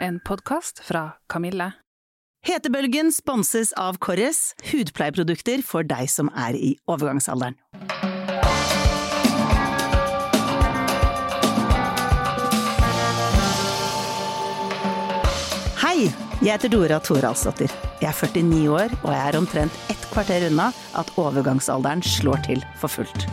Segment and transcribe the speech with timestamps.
[0.00, 1.72] En podkast fra Kamille.
[2.48, 7.58] Hetebølgen sponses av Korres, hudpleieprodukter for deg som er i overgangsalderen.
[15.82, 16.08] Hei,
[16.40, 17.68] jeg heter Dora Thoralsdottir.
[18.00, 22.64] Jeg er 49 år, og jeg er omtrent ett kvarter unna at overgangsalderen slår til
[22.80, 23.28] for fullt.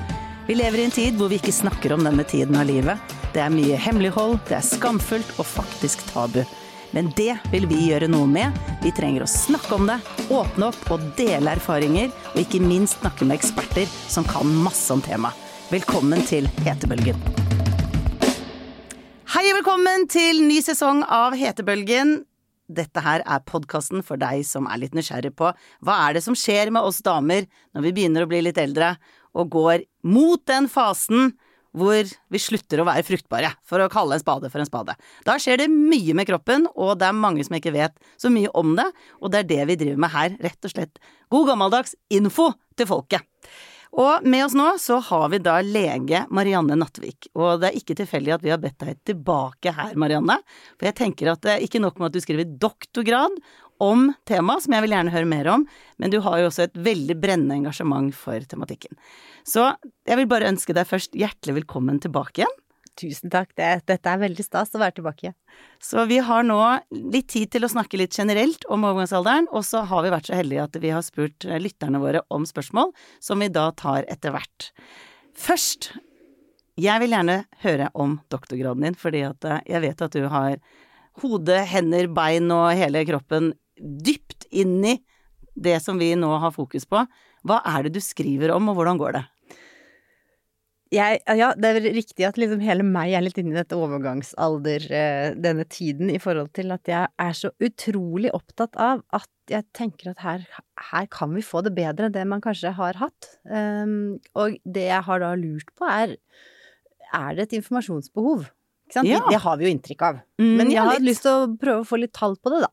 [0.51, 3.15] Vi lever i en tid hvor vi ikke snakker om denne tiden av livet.
[3.37, 6.39] Det er mye hemmelighold, det er skamfullt og faktisk tabu.
[6.89, 8.55] Men det vil vi gjøre noe med.
[8.81, 9.99] Vi trenger å snakke om det,
[10.33, 15.05] åpne opp og dele erfaringer, og ikke minst snakke med eksperter som kan masse om
[15.05, 15.37] temaet.
[15.69, 17.21] Velkommen til Hetebølgen.
[19.35, 22.23] Hei og velkommen til ny sesong av Hetebølgen.
[22.65, 25.53] Dette her er podkasten for deg som er litt nysgjerrig på
[25.85, 27.45] hva er det som skjer med oss damer
[27.77, 28.95] når vi begynner å bli litt eldre
[29.37, 31.37] og går mot den fasen
[31.77, 34.97] hvor vi slutter å være fruktbare, for å kalle en spade for en spade.
[35.27, 38.51] Da skjer det mye med kroppen, og det er mange som ikke vet så mye
[38.57, 38.89] om det,
[39.21, 41.01] og det er det vi driver med her, rett og slett
[41.33, 43.25] god gammeldags info til folket.
[43.97, 47.95] Og med oss nå så har vi da lege Marianne Nattvik, og det er ikke
[47.97, 50.41] tilfeldig at vi har bedt deg tilbake her, Marianne,
[50.75, 53.39] for jeg tenker at det er ikke nok med at du skriver doktorgrad
[53.83, 55.65] om temaet, som jeg vil gjerne høre mer om,
[56.01, 58.97] men du har jo også et veldig brennende engasjement for tematikken.
[59.47, 59.69] Så
[60.07, 62.57] jeg vil bare ønske deg først hjertelig velkommen tilbake igjen.
[62.97, 65.33] Tusen takk, det, dette er veldig stas å være tilbake.
[65.83, 66.57] Så vi har nå
[67.13, 70.39] litt tid til å snakke litt generelt om overgangsalderen, og så har vi vært så
[70.39, 74.71] heldige at vi har spurt lytterne våre om spørsmål, som vi da tar etter hvert.
[75.37, 75.91] Først,
[76.77, 80.57] jeg vil gjerne høre om doktorgraden din, fordi at jeg vet at du har
[81.21, 84.97] hode, hender, bein og hele kroppen dypt inn i
[85.57, 87.01] det som vi nå har fokus på.
[87.47, 89.25] Hva er det du skriver om, og hvordan går det?
[90.93, 94.85] Jeg, ja, det er riktig at liksom hele meg er litt inne i dette overgangsalder,
[94.95, 99.67] eh, denne tiden, i forhold til at jeg er så utrolig opptatt av at jeg
[99.75, 100.45] tenker at her,
[100.91, 103.33] her kan vi få det bedre enn det man kanskje har hatt.
[103.43, 106.15] Um, og det jeg har da lurt på, er
[107.13, 108.47] er det et informasjonsbehov?
[108.95, 109.03] Ja.
[109.03, 110.19] Det, det, har vi jo inntrykk av.
[110.39, 112.71] Mm, Men jeg har lyst til å prøve å få litt tall på det, da.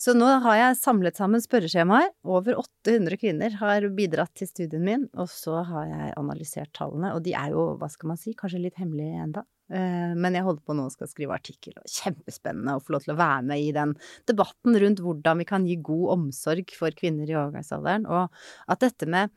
[0.00, 2.08] Så nå har jeg samlet sammen spørreskjemaer.
[2.24, 7.12] Over 800 kvinner har bidratt til studien min, og så har jeg analysert tallene.
[7.12, 9.44] Og de er jo, hva skal man si, kanskje litt hemmelige enda.
[9.70, 13.04] Eh, men jeg holder på nå og skal skrive artikkel, og kjempespennende å få lov
[13.04, 13.94] til å være med i den
[14.26, 18.34] debatten rundt hvordan vi kan gi god omsorg for kvinner i overgangsalderen, og
[18.70, 19.30] at dette med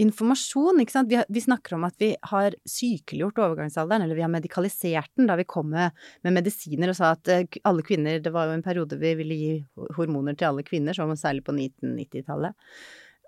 [0.00, 5.10] informasjon, ikke sant, vi, snakker om at vi har sykeliggjort overgangsalderen, eller vi har medikalisert
[5.18, 8.46] den da vi kom med, med medisiner og sa at eh, alle kvinner, det var
[8.46, 9.52] jo en periode vi ville gi
[9.98, 12.54] hormoner til alle kvinner, som særlig på 1990-tallet.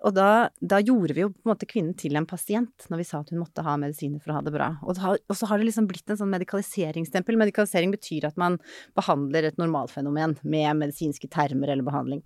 [0.03, 3.05] Og da, da, gjorde vi jo på en måte kvinnen til en pasient når vi
[3.07, 4.73] sa at hun måtte ha medisiner for å ha det bra.
[4.83, 7.39] Og, da, og så har det liksom blitt en sånn medikaliseringsstempel.
[7.39, 8.59] Medikalisering betyr at man
[8.99, 12.23] behandler et normalfenomen med medisinske termer eller behandling.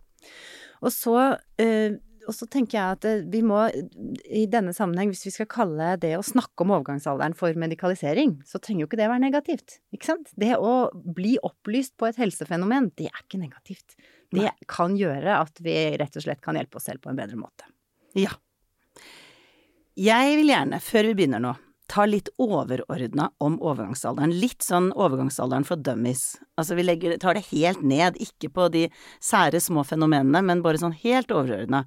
[0.81, 1.15] Og så,
[1.61, 5.49] øh, og så tenker jeg at eh, vi må i denne sammenheng, hvis vi skal
[5.51, 9.25] kalle det å snakke om overgangsalderen for medikalisering, så trenger jo ikke det å være
[9.27, 9.79] negativt.
[9.95, 10.33] Ikke sant?
[10.39, 13.99] Det å bli opplyst på et helsefenomen, det er ikke negativt.
[14.33, 17.39] Det kan gjøre at vi rett og slett kan hjelpe oss selv på en bedre
[17.39, 17.67] måte.
[18.17, 18.33] Ja.
[19.97, 21.53] Jeg vil gjerne, før vi begynner nå,
[21.87, 24.35] ta litt overordna om overgangsalderen.
[24.35, 26.35] Litt sånn overgangsalderen for dummies.
[26.59, 28.83] Altså vi legger, tar det helt ned, ikke på de
[29.23, 31.85] sære små fenomenene, men bare sånn helt overordna.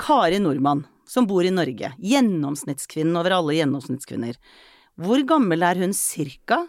[0.00, 4.40] Kari Nordmann, som bor i Norge, gjennomsnittskvinnen over alle gjennomsnittskvinner.
[4.98, 6.64] Hvor gammel er hun cirka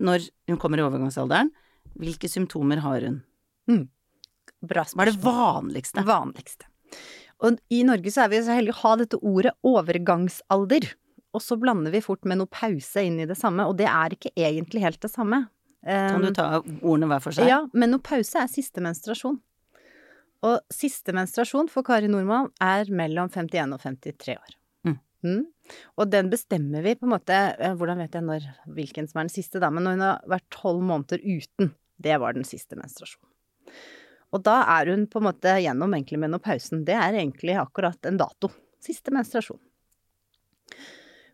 [0.00, 1.52] når hun kommer i overgangsalderen?
[2.00, 3.20] Hvilke symptomer har hun?
[3.68, 3.86] Mm.
[4.60, 5.00] Bra spørsmål.
[5.00, 6.04] Hva er det vanligste?
[6.08, 6.70] Vanligste.
[7.40, 10.90] Og i Norge så er vi så heldige å ha dette ordet overgangsalder.
[11.36, 14.16] Og så blander vi fort med noe pause inn i det samme, og det er
[14.16, 15.44] ikke egentlig helt det samme.
[15.86, 17.48] Kan du um, ta ordene hver for seg?
[17.48, 19.38] Ja, men noe pause er siste menstruasjon.
[20.46, 24.56] Og siste menstruasjon for Kari Nordmann er mellom 51 og 53 år.
[24.88, 24.98] Mm.
[25.24, 25.42] Mm.
[26.00, 29.28] Og den bestemmer vi på en måte eh, Hvordan vet jeg når, hvilken som er
[29.28, 29.68] den siste, da?
[29.72, 33.28] Men når hun har vært tolv måneder uten, det var den siste menstruasjonen.
[34.30, 36.84] Og da er hun på en måte gjennom egentlig menopausen.
[36.86, 38.52] Det er egentlig akkurat en dato.
[38.80, 39.60] Siste menstruasjon.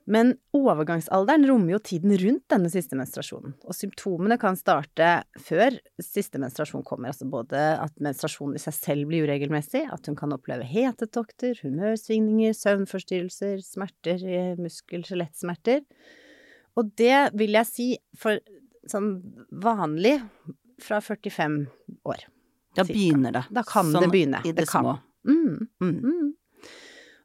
[0.06, 5.08] Men overgangsalderen rommer jo tiden rundt denne siste menstruasjonen, og symptomene kan starte
[5.42, 10.18] før siste menstruasjon kommer, altså både at menstruasjonen i seg selv blir uregelmessig, at hun
[10.18, 14.22] kan oppleve hetetokter, humørsvingninger, søvnforstyrrelser, smerter,
[14.62, 15.82] muskel-skjelettsmerter.
[16.78, 18.38] Og det vil jeg si for
[18.86, 19.16] sånn
[19.50, 20.20] vanlig
[20.86, 21.64] fra 45
[22.06, 22.28] år.
[22.76, 23.44] Da begynner det.
[23.50, 24.42] Da kan sånn det begynne.
[24.44, 24.98] I det, det små.
[25.26, 25.68] Mm.
[25.82, 25.94] Mm.
[26.04, 26.34] Mm.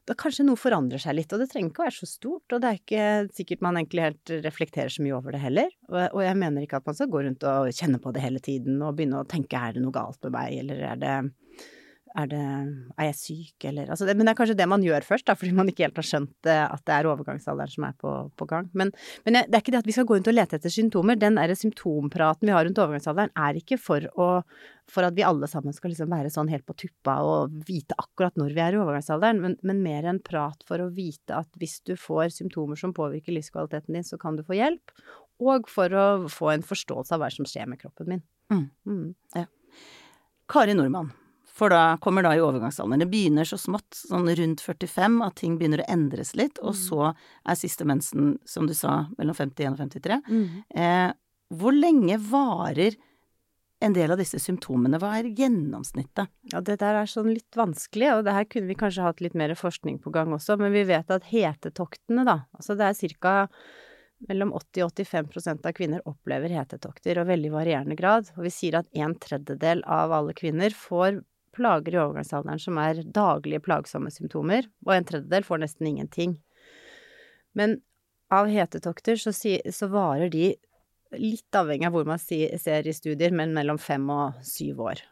[0.08, 2.62] da kanskje noe forandrer seg litt, og det trenger ikke å være så stort, og
[2.62, 5.68] det er ikke sikkert man egentlig helt reflekterer så mye over det heller.
[5.92, 8.42] Og, og jeg mener ikke at man skal gå rundt og kjenne på det hele
[8.42, 11.14] tiden og begynne å tenke er det noe galt med meg, eller er det
[12.18, 12.42] er, det,
[12.98, 15.36] er jeg syk, eller altså det, Men det er kanskje det man gjør først, da,
[15.38, 18.48] fordi man ikke helt har skjønt eh, at det er overgangsalderen som er på, på
[18.50, 18.68] gang.
[18.76, 18.92] Men,
[19.24, 21.18] men, det er ikke det at vi skal gå rundt og lete etter symptomer.
[21.20, 24.28] Den derre symptompraten vi har rundt overgangsalderen, er ikke for, å,
[24.92, 28.36] for at vi alle sammen skal liksom være sånn helt på tuppa og vite akkurat
[28.40, 31.80] når vi er i overgangsalderen, men, men mer en prat for å vite at hvis
[31.88, 34.94] du får symptomer som påvirker livskvaliteten din, så kan du få hjelp.
[35.42, 38.22] Og for å få en forståelse av hva som skjer med kroppen min.
[38.52, 38.68] Mm.
[38.86, 39.08] Mm.
[39.34, 39.48] Ja.
[40.52, 41.10] Kari Nordmann.
[41.52, 43.04] For da kommer da i overgangsalderen.
[43.04, 47.10] Det begynner så smått, sånn rundt 45, at ting begynner å endres litt, og så
[47.12, 50.20] er siste mensen, som du sa, mellom 51 og 53.
[50.30, 50.46] Mm.
[50.72, 51.10] Eh,
[51.52, 52.96] hvor lenge varer
[53.82, 54.96] en del av disse symptomene?
[55.02, 56.30] Hva er gjennomsnittet?
[56.54, 59.36] Ja, det der er sånn litt vanskelig, og det her kunne vi kanskje hatt litt
[59.38, 63.34] mer forskning på gang også, men vi vet at hetetoktene, da, altså det er ca.
[64.30, 68.30] mellom 80 og 85% av kvinner opplever hetetokter, og veldig varierende grad.
[68.38, 71.20] Og vi sier at en tredjedel av alle kvinner får
[71.56, 76.36] plager i overgangsalderen som er daglige plagsomme symptomer, og en tredjedel får nesten ingenting.
[77.58, 77.78] Men
[78.32, 80.54] av hetetokter så, si, så varer de,
[81.20, 85.02] litt avhengig av hvor man si, ser i studier, men mellom fem og syv år.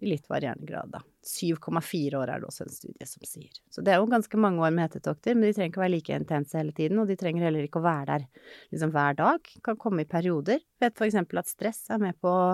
[0.00, 1.00] I litt varierende grad, da.
[1.26, 3.50] 7,4 år er det også en studie som sier.
[3.74, 6.20] Så det er jo ganske mange år med hetetokter, men de trenger ikke være like
[6.22, 8.28] intense hele tiden, og de trenger heller ikke å være der
[8.70, 9.50] liksom hver dag.
[9.66, 10.62] Kan komme i perioder.
[10.80, 12.46] Vet for eksempel at stress er med på å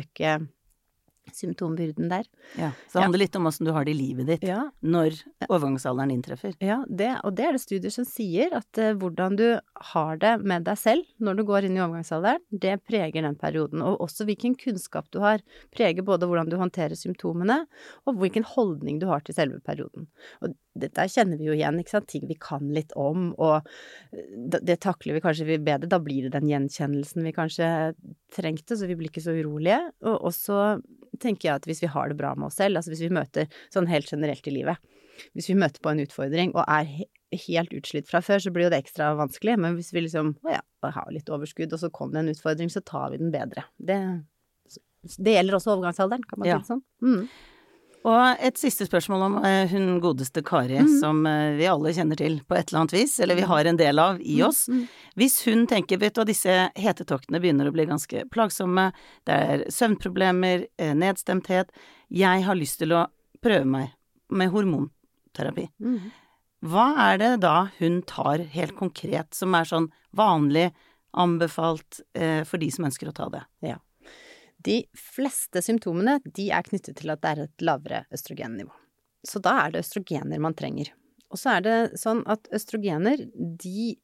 [0.00, 0.32] øke
[1.32, 2.26] symptombyrden der.
[2.58, 3.24] Ja, Så det handler ja.
[3.24, 4.62] litt om åssen du har det i livet ditt ja.
[4.80, 5.18] når
[5.48, 6.54] overgangsalderen inntreffer.
[6.62, 9.46] Ja, det, og det er det studier som sier, at uh, hvordan du
[9.92, 13.84] har det med deg selv når du går inn i overgangsalderen, det preger den perioden.
[13.86, 15.44] Og også hvilken kunnskap du har,
[15.74, 17.62] preger både hvordan du håndterer symptomene,
[18.06, 20.08] og hvilken holdning du har til selve perioden.
[20.42, 23.66] Og dette kjenner vi jo igjen, ikke sant, ting vi kan litt om, og
[24.12, 25.90] det, det takler vi kanskje bedre.
[25.90, 27.70] Da blir det den gjenkjennelsen vi kanskje
[28.36, 29.80] trengte, så vi blir ikke så urolige.
[30.06, 30.78] Og også
[31.20, 33.62] tenker jeg at hvis vi har det bra med oss selv, altså hvis vi møter
[33.74, 34.78] sånn helt generelt i livet,
[35.34, 36.88] hvis vi møter på en utfordring og er
[37.46, 39.58] helt utslitt fra før, så blir jo det ekstra vanskelig.
[39.60, 42.72] Men hvis vi liksom å ja, har litt overskudd, og så kommer det en utfordring,
[42.72, 43.66] så tar vi den bedre.
[43.76, 43.98] Det,
[45.18, 46.84] det gjelder også overgangsalderen, kan man si det sånn.
[47.04, 47.26] Mm.
[48.08, 50.92] Og et siste spørsmål om uh, hun godeste Kari, mm.
[51.02, 53.80] som uh, vi alle kjenner til på et eller annet vis, eller vi har en
[53.80, 54.62] del av i mm, oss.
[54.72, 54.86] Mm.
[55.20, 58.88] Hvis hun tenker, vet du hva, disse hetetoktene begynner å bli ganske plagsomme,
[59.28, 61.74] det er søvnproblemer, uh, nedstemthet,
[62.08, 63.04] jeg har lyst til å
[63.44, 63.92] prøve meg
[64.32, 65.68] med hormonterapi.
[65.84, 66.08] Mm.
[66.70, 70.70] Hva er det da hun tar helt konkret, som er sånn vanlig
[71.16, 72.02] anbefalt
[72.46, 73.40] for de som ønsker å ta det?
[73.64, 73.78] Ja.
[74.66, 78.72] De fleste symptomene de er knyttet til at det er et lavere østrogennivå.
[79.26, 80.92] Så da er det østrogener man trenger.
[81.30, 83.94] Og så er det sånn at østrogener, de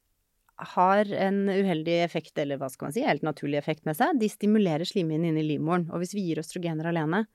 [0.73, 4.17] har en uheldig effekt, eller hva skal man si, helt naturlig effekt med seg.
[4.21, 5.85] De stimulerer slimhinnen inni livmoren.
[5.91, 7.25] Og hvis vi gir østrogener alene,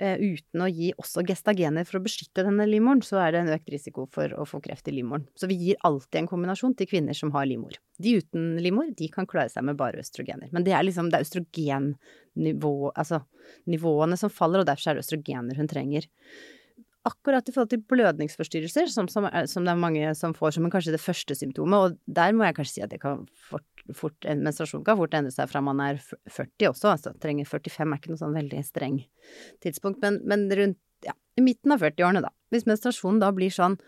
[0.00, 3.72] uten å gi også gestagener for å beskytte denne livmoren, så er det en økt
[3.72, 5.26] risiko for å få kreft i livmoren.
[5.38, 7.76] Så vi gir alltid en kombinasjon til kvinner som har livmor.
[8.00, 10.48] De uten livmor, de kan klare seg med bare østrogener.
[10.54, 13.22] Men det er liksom, det er østrogennivå, altså
[13.70, 16.08] nivåene som faller, og derfor er det østrogener hun trenger
[17.08, 20.94] akkurat i forhold til blødningsforstyrrelser, som, som, som, det er mange som får som kanskje
[20.94, 24.44] det første symptomet, og der må jeg kanskje si at det kan fort, fort, en
[24.44, 28.12] menstruasjon kan fort endre seg fra man er 40 også, altså trenger 45 er ikke
[28.12, 29.00] noe sånn veldig streng
[29.64, 32.32] tidspunkt, men, men rundt ja, i midten av 40-årene, da.
[32.52, 33.78] Hvis menstruasjonen da blir sånn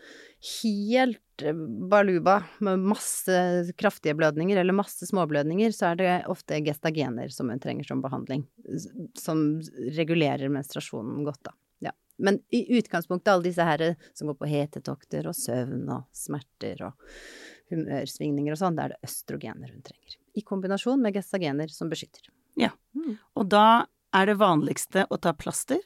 [0.62, 3.36] helt eh, baluba med masse
[3.76, 8.46] kraftige blødninger eller masse småblødninger, så er det ofte gestagener som hun trenger som behandling,
[9.18, 9.44] som
[9.98, 11.56] regulerer menstruasjonen godt, da.
[12.18, 17.14] Men i utgangspunktet, alle disse her som går på hetetokter og søvn og smerter og
[17.72, 20.18] humørsvingninger og sånn, det er det østrogener hun trenger.
[20.36, 22.28] I kombinasjon med gestagener som beskytter.
[22.60, 22.72] Ja.
[22.96, 23.16] Mm.
[23.38, 25.80] Og da er det vanligste å ta plaster?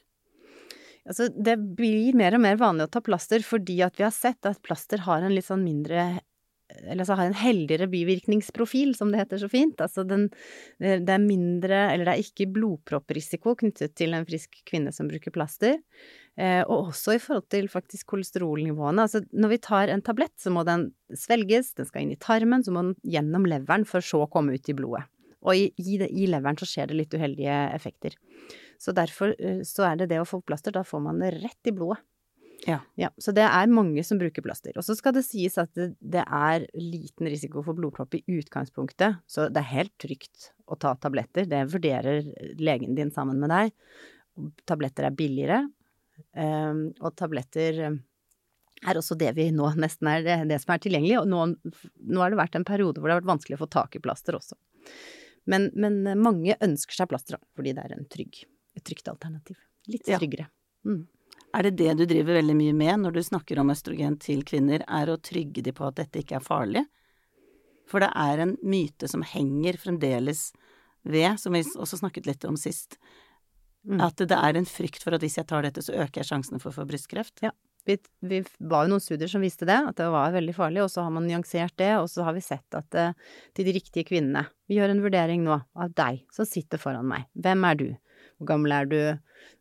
[1.07, 4.47] Altså, det blir mer og mer vanlig å ta plaster fordi at vi har sett
[4.47, 6.19] at plaster har en litt sånn mindre
[6.83, 9.81] eller så har en heldigere bivirkningsprofil, som det heter så fint.
[9.83, 10.27] Altså den,
[10.79, 15.33] det er mindre, eller det er ikke blodpropprisiko knyttet til en frisk kvinne som bruker
[15.35, 15.79] plaster.
[16.37, 19.07] Eh, og også i forhold til faktisk kolesterolnivåene.
[19.07, 22.65] Altså når vi tar en tablett, så må den svelges, den skal inn i tarmen,
[22.65, 25.07] så må den gjennom leveren for så å komme ut i blodet.
[25.47, 28.17] Og i, i, i leveren så skjer det litt uheldige effekter.
[28.77, 31.71] Så derfor eh, så er det det å få plaster, da får man det rett
[31.71, 32.03] i blodet.
[32.65, 32.79] Ja.
[32.95, 33.09] ja.
[33.21, 34.73] Så det er mange som bruker plaster.
[34.79, 39.21] Og så skal det sies at det, det, er liten risiko for blodpropp i utgangspunktet,
[39.29, 41.47] så det er helt trygt å ta tabletter.
[41.49, 43.73] Det vurderer legen din sammen med deg.
[44.69, 45.63] Tabletter er billigere,
[46.37, 47.79] um, og tabletter
[48.85, 51.21] er også det vi nå nesten er det, det som er tilgjengelig.
[51.21, 51.45] Og nå,
[52.13, 54.03] nå har det vært en periode hvor det har vært vanskelig å få tak i
[54.03, 54.57] plaster også.
[55.47, 58.43] Men, men mange ønsker seg plaster fordi det er en trygg,
[58.77, 59.59] et trygt alternativ.
[59.87, 60.19] Litt Ja.
[60.19, 60.49] tryggere.
[60.85, 61.05] Mm.
[61.55, 64.83] Er det det du driver veldig mye med når du snakker om østrogen til kvinner,
[64.83, 66.83] er å trygge de på at dette ikke er farlig?
[67.87, 70.51] For det er en myte som henger fremdeles
[71.07, 72.99] ved, som vi også snakket litt om sist,
[73.87, 74.01] Mm.
[74.03, 76.59] at det er en frykt for at hvis jeg tar dette, så øker jeg sjansene
[76.59, 77.39] for å få brystkreft.
[77.45, 77.53] Ja.
[77.87, 80.89] Vi, vi var jo noen studier som viste det, at det var veldig farlig, og
[80.91, 83.13] så har man nyansert det, og så har vi sett at eh,
[83.55, 87.29] til de riktige kvinnene Vi gjør en vurdering nå av deg som sitter foran meg.
[87.39, 87.87] Hvem er du?
[88.37, 88.99] Hvor gammel er du?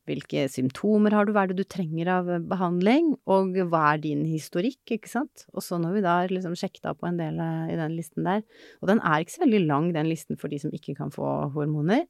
[0.06, 1.32] Hvilke symptomer har du?
[1.34, 3.14] Hva er det du trenger av eh, behandling?
[3.26, 5.46] Og hva er din historikk, ikke sant?
[5.54, 8.28] Og så når vi da liksom sjekket av på en del eh, i den listen
[8.28, 8.44] der,
[8.80, 11.32] og den er ikke så veldig lang, den listen for de som ikke kan få
[11.56, 12.06] hormoner.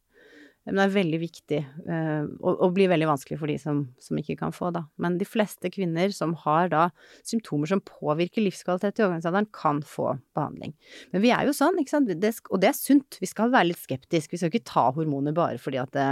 [0.67, 4.19] Men det er veldig viktig, eh, og, og blir veldig vanskelig for de som, som
[4.19, 4.83] ikke kan få, da.
[5.03, 6.89] Men de fleste kvinner som har da
[7.27, 10.75] symptomer som påvirker livskvalitet i overgangsalderen, kan få behandling.
[11.13, 13.21] Men vi er jo sånn, ikke sant, det, og det er sunt.
[13.23, 14.35] Vi skal være litt skeptiske.
[14.35, 16.09] Vi skal ikke ta hormoner bare fordi at det,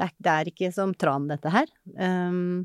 [0.00, 1.68] det, er, det er ikke som tran, dette her.
[1.92, 2.64] Um,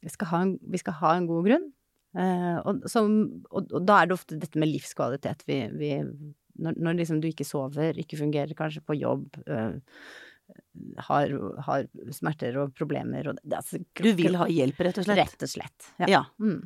[0.00, 1.68] vi, skal ha en, vi skal ha en god grunn.
[2.16, 3.12] Uh, og, som,
[3.52, 5.90] og, og da er det ofte dette med livskvalitet vi, vi
[6.62, 9.76] når, når liksom du ikke sover, ikke fungerer kanskje på jobb, øh,
[11.08, 11.32] har,
[11.66, 15.20] har smerter og problemer og det, altså, Du vil ha hjelp, rett og slett?
[15.22, 15.92] Rett og slett.
[16.04, 16.10] Ja.
[16.18, 16.24] Ja.
[16.42, 16.64] Mm.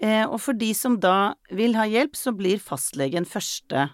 [0.00, 3.88] Eh, og for de som da vil ha hjelp, så blir fastlegen første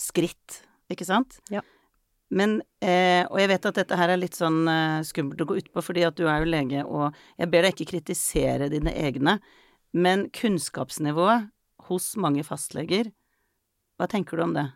[0.00, 1.40] skritt, ikke sant?
[1.52, 1.62] Ja.
[2.32, 5.58] Men, eh, og jeg vet at dette her er litt sånn eh, skummelt å gå
[5.60, 9.38] utpå, fordi at du er jo lege, og jeg ber deg ikke kritisere dine egne,
[9.92, 11.50] men kunnskapsnivået
[11.86, 13.12] hos mange fastleger,
[13.96, 14.66] hva tenker du om det?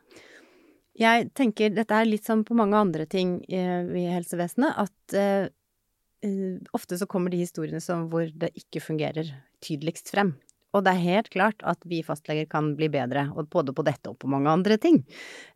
[0.99, 5.47] Jeg tenker dette er litt som på mange andre ting eh, i helsevesenet, at eh,
[6.27, 9.31] eh, ofte så kommer de historiene som hvor det ikke fungerer
[9.65, 10.35] tydeligst frem.
[10.77, 14.19] Og det er helt klart at vi fastleger kan bli bedre, både på dette og
[14.23, 15.01] på mange andre ting.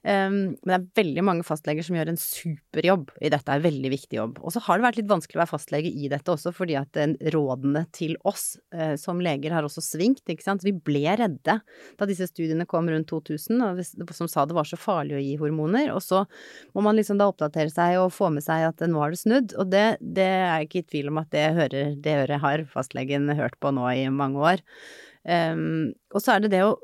[0.02, 3.66] Um, men det er veldig mange fastleger som gjør en superjobb i dette, er en
[3.66, 4.40] veldig viktig jobb.
[4.42, 6.98] Og så har det vært litt vanskelig å være fastlege i dette også, fordi at
[7.00, 10.66] eh, rådene til oss uh, som leger har også svingt, ikke sant.
[10.66, 14.78] Vi ble redde da disse studiene kom rundt 2000, og som sa det var så
[14.80, 15.92] farlig å gi hormoner.
[15.94, 16.24] Og så
[16.74, 19.54] må man liksom da oppdatere seg og få med seg at nå har det snudd.
[19.62, 22.68] Og det, det er jeg ikke i tvil om at det hører, det øret har
[22.74, 24.64] fastlegen hørt på nå i mange år.
[25.24, 26.74] Um, og så er det det å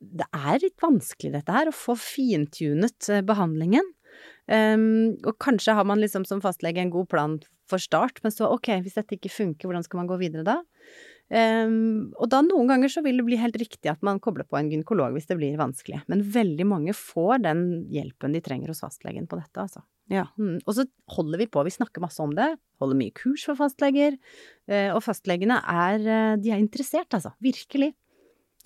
[0.00, 3.84] Det er litt vanskelig dette her, å få fintunet eh, behandlingen.
[4.48, 7.34] Um, og kanskje har man liksom som fastlege en god plan
[7.68, 10.56] for start, men så ok, hvis dette ikke funker, hvordan skal man gå videre da?
[11.30, 14.56] Um, og da noen ganger så vil det bli helt riktig at man kobler på
[14.58, 16.00] en gynekolog hvis det blir vanskelig.
[16.10, 19.84] Men veldig mange får den hjelpen de trenger hos fastlegen på dette, altså.
[20.10, 20.26] Ja.
[20.40, 20.58] Mm.
[20.66, 22.48] Og så holder vi på, vi snakker masse om det,
[22.82, 24.16] holder mye kurs for fastleger,
[24.70, 27.32] eh, og fastlegene er, eh, de er interessert, altså.
[27.42, 27.92] Virkelig.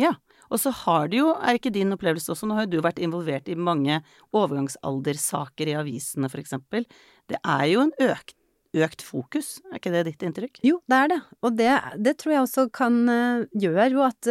[0.00, 0.14] Ja,
[0.50, 3.02] og så har det jo, er ikke din opplevelse også, nå har jo du vært
[3.02, 4.00] involvert i mange
[4.34, 6.88] overgangsaldersaker i avisene for eksempel,
[7.30, 8.34] det er jo en økt,
[8.74, 10.58] økt fokus, er ikke det ditt inntrykk?
[10.66, 11.20] Jo, det er det.
[11.46, 11.70] Og det,
[12.02, 14.30] det tror jeg også kan uh, gjøre jo at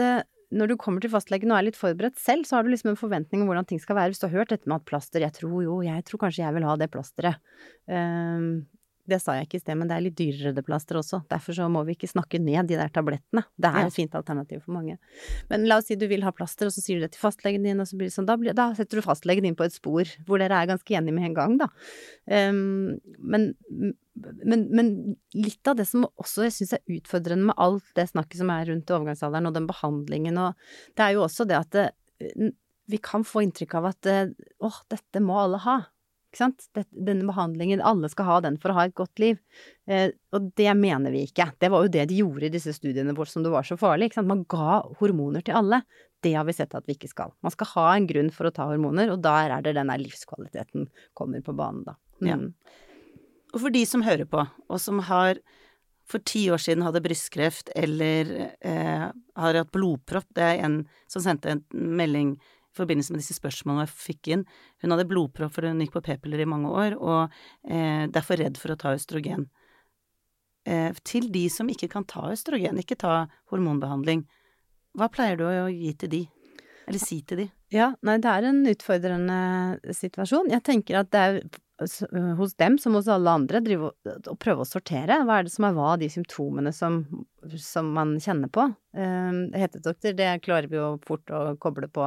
[0.53, 3.00] når du kommer til fastlegen og er litt forberedt selv, så har du liksom en
[3.00, 4.13] forventning om hvordan ting skal være.
[4.13, 6.57] Hvis du har hørt dette med at plaster, jeg tror jo, jeg tror kanskje jeg
[6.57, 7.41] vil ha det plasteret.
[7.89, 8.65] Um,
[9.10, 11.19] det sa jeg ikke i sted, men det er litt dyrere det plaster også.
[11.31, 13.43] Derfor så må vi ikke snakke ned de der tablettene.
[13.60, 14.95] Det er et fint alternativ for mange.
[15.50, 17.67] Men la oss si du vil ha plaster, og så sier du det til fastlegen
[17.67, 19.75] din, og så blir det sånn, da, blir, da setter du fastlegen din på et
[19.75, 21.69] spor hvor dere er ganske enige med en gang, da.
[22.31, 23.50] Um, men,
[24.15, 24.91] men, men
[25.36, 28.69] litt av det som også jeg syns er utfordrende med alt det snakket som er
[28.72, 30.60] rundt overgangsalderen og den behandlingen og
[30.95, 31.88] Det er jo også det at det,
[32.91, 34.10] vi kan få inntrykk av at
[34.63, 35.77] åh, dette må alle ha.
[36.33, 36.63] Ikke sant?
[36.89, 39.37] Denne behandlingen, alle skal ha den for å ha et godt liv.
[39.85, 41.45] Eh, og det mener vi ikke.
[41.61, 44.09] Det var jo det de gjorde i disse studiene våre som det var så farlig.
[44.09, 44.31] Ikke sant?
[44.31, 45.83] Man ga hormoner til alle.
[46.25, 47.35] Det har vi sett at vi ikke skal.
[47.45, 50.01] Man skal ha en grunn for å ta hormoner, og der er det den der
[50.01, 51.93] livskvaliteten kommer på banen, da.
[52.23, 52.31] Mm.
[52.31, 52.39] Ja.
[53.53, 55.37] Og for de som hører på, og som har
[56.09, 61.23] for ti år siden hadde brystkreft eller eh, har hatt blodpropp Det er en som
[61.23, 62.33] sendte en melding
[62.73, 64.45] i forbindelse med disse spørsmålene jeg fikk inn.
[64.81, 67.35] Hun hadde blodpropp for hun gikk på p-piller i mange år, og
[67.69, 69.45] eh, derfor redd for å ta østrogen.
[70.65, 74.25] Eh, til de som ikke kan ta østrogen, ikke ta hormonbehandling,
[74.97, 76.23] hva pleier du å gi til de?
[76.87, 77.47] Eller si til de?
[77.73, 79.37] Ja, nei, det er en utfordrende
[79.97, 80.51] situasjon.
[80.53, 81.39] Jeg tenker at det er
[82.37, 85.17] hos dem som hos alle andre og prøve å sortere.
[85.25, 86.99] Hva er det som er hva de symptomene som,
[87.59, 88.67] som man kjenner på?
[88.93, 92.03] Um, Hetedoktor, det klarer vi jo fort å koble på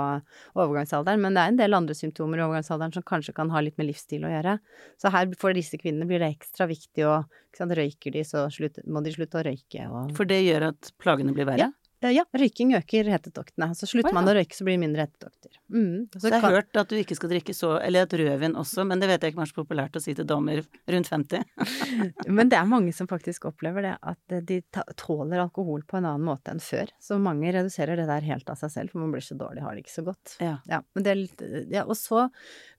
[0.54, 3.76] overgangsalderen, men det er en del andre symptomer i overgangsalderen som kanskje kan ha litt
[3.80, 4.58] med livsstil å gjøre.
[5.02, 7.18] Så her for disse kvinnene blir det ekstra viktig å
[7.56, 11.32] Røyker de, så slutt, må de slutte å røyke og For det gjør at plagene
[11.32, 11.70] blir verre?
[11.70, 13.70] Eh, Ja, røyking øker hetetoktene.
[13.74, 15.54] Så slutter man å røyke, så blir det mindre hetetokter.
[15.72, 16.08] Mm.
[16.12, 18.54] Så Så jeg har kan- hørt at du ikke skal drikke så Eller at rødvin
[18.54, 21.08] også, men det vet jeg ikke om er så populært å si til damer rundt
[21.08, 21.44] 50.
[22.28, 24.60] Men det er mange som faktisk opplever det, at de
[24.96, 26.88] tåler alkohol på en annen måte enn før.
[27.00, 29.74] Så mange reduserer det der helt av seg selv, for man blir så dårlig, har
[29.74, 30.36] det ikke så godt.
[30.40, 30.58] Ja.
[30.68, 31.40] Ja, men det litt,
[31.72, 32.28] ja, og så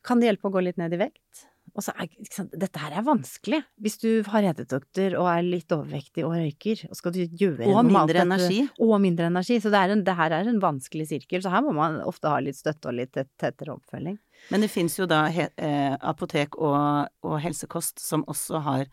[0.03, 1.47] kan det hjelpe å gå litt ned i vekt.
[1.77, 3.59] Og så er, ikke sant, dette her er vanskelig.
[3.85, 7.75] Hvis du har hetetokter og er litt overvektig og røyker, og skal du gjøre Og
[7.75, 8.61] noe med alt mindre energi.
[8.81, 9.59] Og mindre energi.
[9.61, 11.43] Så det, en, det her er en vanskelig sirkel.
[11.45, 14.17] Så her må man ofte ha litt støtte og litt tettere oppfølging.
[14.49, 18.87] Men det fins jo da he, eh, apotek og, og helsekost som også har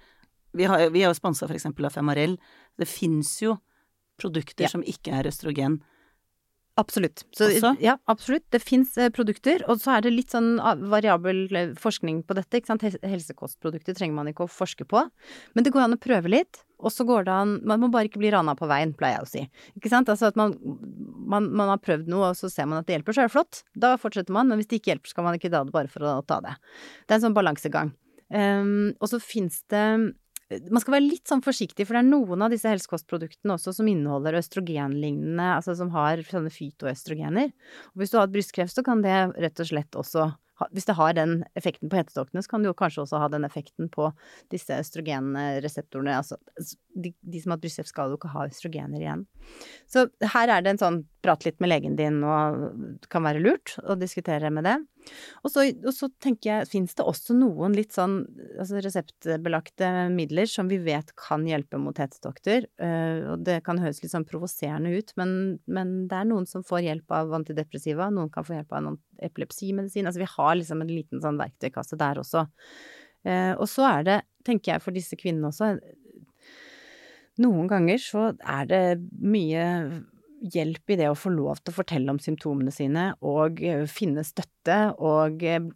[0.54, 1.64] Vi, har, vi er jo sponsa f.eks.
[1.66, 2.36] av Femarell.
[2.78, 3.56] Det fins jo
[4.20, 4.70] produkter Ja.
[4.70, 5.80] som ikke er østrogen.
[6.76, 7.22] Absolutt.
[7.30, 8.44] Så, ja, absolutt.
[8.50, 12.64] Det fins produkter, og så er det litt sånn ah, variabel eh, forskning på dette.
[12.66, 15.04] Helsekostprodukter trenger man ikke å forske på,
[15.54, 16.64] men det går an å prøve litt.
[16.84, 19.24] Og så går det an Man må bare ikke bli rana på veien, pleier jeg
[19.24, 19.44] å si.
[19.78, 20.10] Ikke sant?
[20.10, 20.56] Altså at man,
[21.30, 23.36] man, man har prøvd noe, og så ser man at det hjelper, så er det
[23.36, 23.62] flott.
[23.78, 25.92] Da fortsetter man, men hvis det ikke hjelper, så kan man ikke ta det bare
[25.92, 26.58] for å ta det.
[27.06, 27.94] Det er en sånn balansegang.
[28.34, 29.86] Um, og så fins det
[30.52, 33.88] man skal være litt sånn forsiktig, for det er noen av disse helsekostproduktene også som
[33.88, 37.52] inneholder østrogenlignende, altså som har sånne fytoøstrogener.
[37.94, 40.32] Og hvis du har hatt brystkreft, så kan det rett og slett også
[40.70, 43.42] Hvis det har den effekten på hetetoktene, så kan det jo kanskje også ha den
[43.42, 44.12] effekten på
[44.54, 46.14] disse østrogenreseptorene.
[46.14, 46.38] Altså
[46.94, 49.26] de, de som har hatt brystkreft, skal jo ikke ha østrogener igjen.
[49.90, 53.42] Så her er det en sånn prat litt med legen din, og det kan være
[53.42, 54.76] lurt å diskutere med det.
[55.44, 58.22] Og så, og så tenker jeg, fins det også noen litt sånn
[58.60, 62.68] altså reseptbelagte midler som vi vet kan hjelpe mot hetetokter.
[62.80, 66.64] Eh, og det kan høres litt sånn provoserende ut, men, men det er noen som
[66.66, 70.08] får hjelp av antidepressiva, noen kan få hjelp av en epilepsimedisin.
[70.08, 72.46] Altså vi har liksom en liten sånn verktøykasse der også.
[73.24, 75.74] Eh, og så er det, tenker jeg for disse kvinnene også,
[77.42, 78.84] noen ganger så er det
[79.22, 79.64] mye
[80.44, 84.24] hjelp i det å få lov til å fortelle om symptomene sine og eh, finne
[84.26, 85.70] støtte og eh,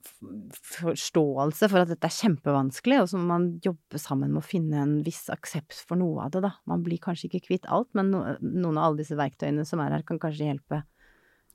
[0.74, 4.82] forståelse for at dette er kjempevanskelig, og så må man jobbe sammen med å finne
[4.82, 6.52] en viss aksept for noe av det, da.
[6.68, 10.04] Man blir kanskje ikke kvitt alt, men noen av alle disse verktøyene som er her,
[10.08, 10.82] kan kanskje hjelpe.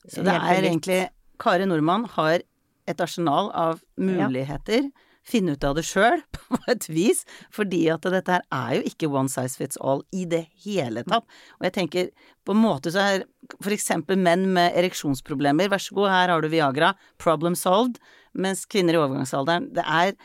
[0.07, 1.01] Så det er egentlig
[1.41, 2.41] Kari Nordmann har
[2.89, 4.89] et arsenal av muligheter.
[5.23, 7.23] Finne ut av det sjøl, på et vis.
[7.53, 11.27] Fordi at dette her er jo ikke one size fits all i det hele tatt.
[11.59, 12.09] Og jeg tenker,
[12.43, 13.27] på en måte så er
[13.59, 17.99] for eksempel menn med ereksjonsproblemer, vær så god, her har du Viagra, problem solved.
[18.33, 20.15] Mens kvinner i overgangsalderen, det er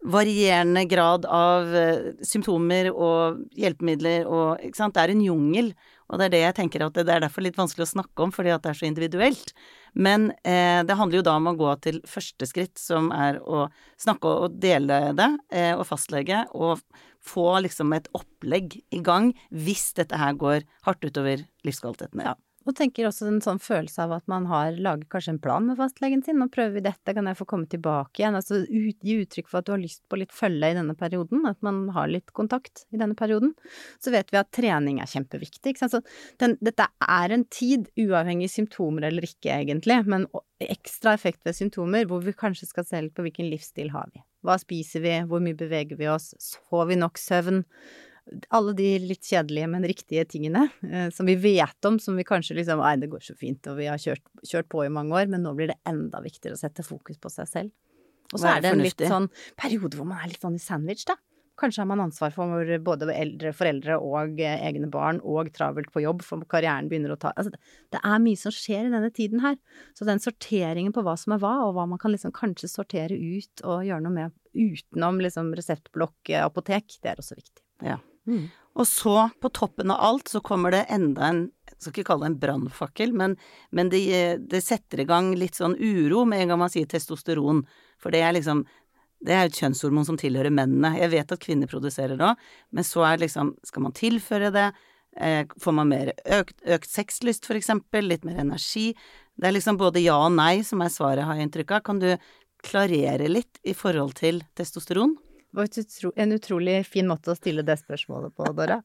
[0.00, 4.96] varierende grad av eh, symptomer og hjelpemidler og Ikke sant.
[4.96, 5.74] Det er en jungel.
[6.10, 8.32] Og det er det jeg tenker at det er derfor litt vanskelig å snakke om,
[8.34, 9.52] fordi at det er så individuelt.
[9.94, 13.66] Men eh, det handler jo da om å gå til første skritt, som er å
[14.00, 16.82] snakke og dele det, eh, og fastlege, og
[17.20, 22.24] få liksom et opplegg i gang hvis dette her går hardt utover livskvaliteten.
[22.24, 22.36] Ja.
[22.70, 25.78] Og tenker også en sånn følelse av at man har laget kanskje en plan med
[25.80, 26.38] fastlegen sin.
[26.38, 28.36] Nå prøver vi dette, kan jeg få komme tilbake igjen?
[28.38, 31.42] Altså ut, gi uttrykk for at du har lyst på litt følge i denne perioden,
[31.50, 33.56] at man har litt kontakt i denne perioden.
[33.98, 35.72] Så vet vi at trening er kjempeviktig.
[35.72, 35.96] Ikke sant?
[35.96, 40.28] Så den, dette er en tid, uavhengig symptomer eller ikke egentlig, men
[40.62, 44.22] ekstra effekt ved symptomer, hvor vi kanskje skal se litt på hvilken livsstil har vi.
[44.46, 46.30] Hva spiser vi, hvor mye beveger vi oss,
[46.70, 47.64] får vi nok søvn?
[48.54, 52.56] Alle de litt kjedelige, men riktige tingene eh, som vi vet om, som vi kanskje
[52.60, 55.26] liksom Nei, det går så fint, og vi har kjørt, kjørt på i mange år,
[55.32, 57.72] men nå blir det enda viktigere å sette fokus på seg selv.
[58.32, 59.26] Og så er det en litt sånn
[59.58, 61.16] periode hvor man er litt sånn i sandwich, da.
[61.60, 66.00] Kanskje har man ansvar for både eldre foreldre og eh, egne barn, og travelt på
[66.00, 67.50] jobb, for karrieren begynner å ta Altså,
[67.92, 69.58] det- er mye som skjer i denne tiden her.
[69.92, 73.12] Så den sorteringen på hva som er hva, og hva man kan liksom kanskje sortere
[73.18, 77.60] ut og gjøre noe med utenom liksom reseptblokk, eh, apotek, det er også viktig.
[77.84, 77.98] Ja.
[78.28, 78.48] Mm.
[78.78, 82.26] Og så, på toppen av alt, så kommer det enda en Jeg skal ikke kalle
[82.26, 83.36] det en brannfakkel, men,
[83.72, 84.02] men det,
[84.52, 87.64] de setter i gang litt sånn uro med en gang man sier testosteron.
[88.00, 88.66] For det er liksom
[89.20, 90.94] Det er et kjønnshormon som tilhører mennene.
[90.96, 94.70] Jeg vet at kvinner produserer det òg, men så er liksom Skal man tilføre det?
[95.16, 98.06] Eh, får man mer økt, økt sexlyst, for eksempel?
[98.06, 98.94] Litt mer energi?
[99.36, 101.82] Det er liksom både ja og nei som er svaret, har jeg inntrykk av.
[101.82, 102.12] Kan du
[102.62, 105.16] klarere litt i forhold til testosteron?
[105.56, 108.80] Var utro, en utrolig fin måte å stille det spørsmålet på, Dora.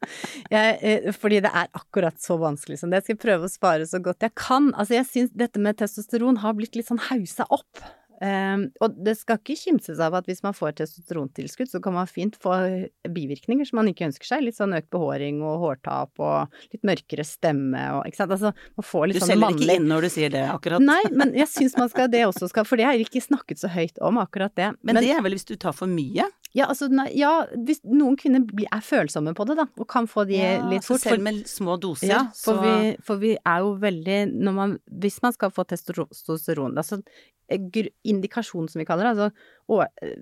[0.50, 3.04] Jeg, eh, fordi det er akkurat så vanskelig som det.
[3.04, 4.72] Jeg skal prøve å svare så godt jeg kan.
[4.74, 7.86] Altså, jeg syns dette med testosteron har blitt litt sånn haussa opp.
[8.24, 12.08] Um, og det skal ikke kimses av at hvis man får testosterontilskudd, så kan man
[12.08, 12.54] fint få
[13.12, 14.46] bivirkninger som man ikke ønsker seg.
[14.46, 18.36] Litt sånn økt behåring og hårtap og litt mørkere stemme og ikke sant.
[18.38, 20.84] Altså, man får litt du sånn selger ikke inn når du sier det, akkurat.
[20.84, 23.62] Nei, men jeg syns man skal det også skal For det har jeg ikke snakket
[23.62, 24.72] så høyt om, akkurat det.
[24.82, 26.30] Men, det er vel hvis du tar for mye?
[26.56, 27.34] Ja, altså, nei, ja,
[27.68, 31.04] hvis noen kvinner er følsomme på det, da, og kan få de litt fort.
[31.04, 34.78] selv med små doser, ja, for, så vi, for vi er jo veldig når man,
[35.04, 40.14] Hvis man skal få testosteron altså gr- indikasjon, som vi kaller det, altså eh,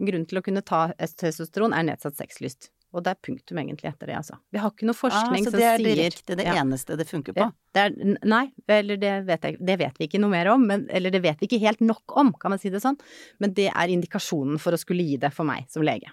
[0.00, 2.70] grunnen til å kunne ta testosteron er nedsatt sexlyst.
[2.90, 4.34] Og det er punktum egentlig etter det, altså.
[4.50, 6.56] Vi har ikke noe forskning ah, så det er direkte det Ja.
[6.58, 7.46] eneste det funker på?
[7.76, 10.88] Det er, nei, eller det vet, jeg, det vet vi ikke noe mer om, men,
[10.90, 12.98] eller det vet vi ikke helt nok om, kan man si det sånn,
[13.38, 16.10] men det er indikasjonen for å skulle gi det for meg som lege.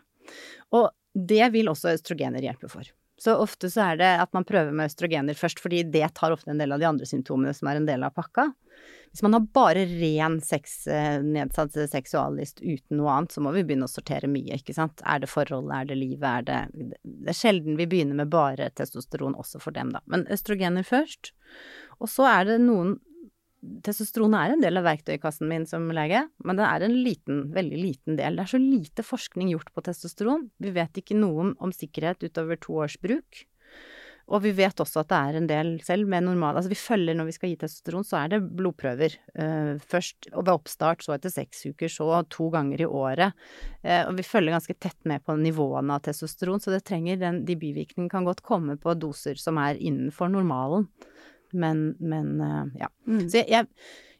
[0.77, 2.85] Og det vil også østrogener hjelpe for.
[3.17, 6.53] Så ofte så er det at man prøver med østrogener først, fordi det tar ofte
[6.53, 8.51] en del av de andre symptomene som er en del av pakka.
[9.11, 13.63] Hvis man har bare ren sex, eh, nedsatt seksuallyst uten noe annet, så må vi
[13.65, 15.01] begynne å sortere mye, ikke sant.
[15.05, 18.69] Er det forholdet, er det livet, er det Det er sjelden vi begynner med bare
[18.69, 20.03] testosteron også for dem, da.
[20.05, 21.31] Men østrogener først.
[21.99, 22.97] Og så er det noen
[23.83, 27.79] Testosteron er en del av verktøykassen min som lege, men det er en liten, veldig
[27.81, 28.37] liten del.
[28.37, 30.45] Det er så lite forskning gjort på testosteron.
[30.61, 33.41] Vi vet ikke noe om, om sikkerhet utover to års bruk.
[34.27, 37.15] Og vi vet også at det er en del selv med normal Altså vi følger
[37.15, 39.15] når vi skal gi testosteron, så er det blodprøver.
[39.37, 43.37] Uh, først og ved oppstart, så etter seks uker, så to ganger i året.
[43.85, 47.45] Uh, og vi følger ganske tett med på nivåene av testosteron, så det trenger den,
[47.47, 50.89] de bivirkningene kan godt komme på doser som er innenfor normalen.
[51.55, 52.91] Men, men uh, ja.
[53.07, 53.23] Mm.
[53.31, 53.67] Så jeg, jeg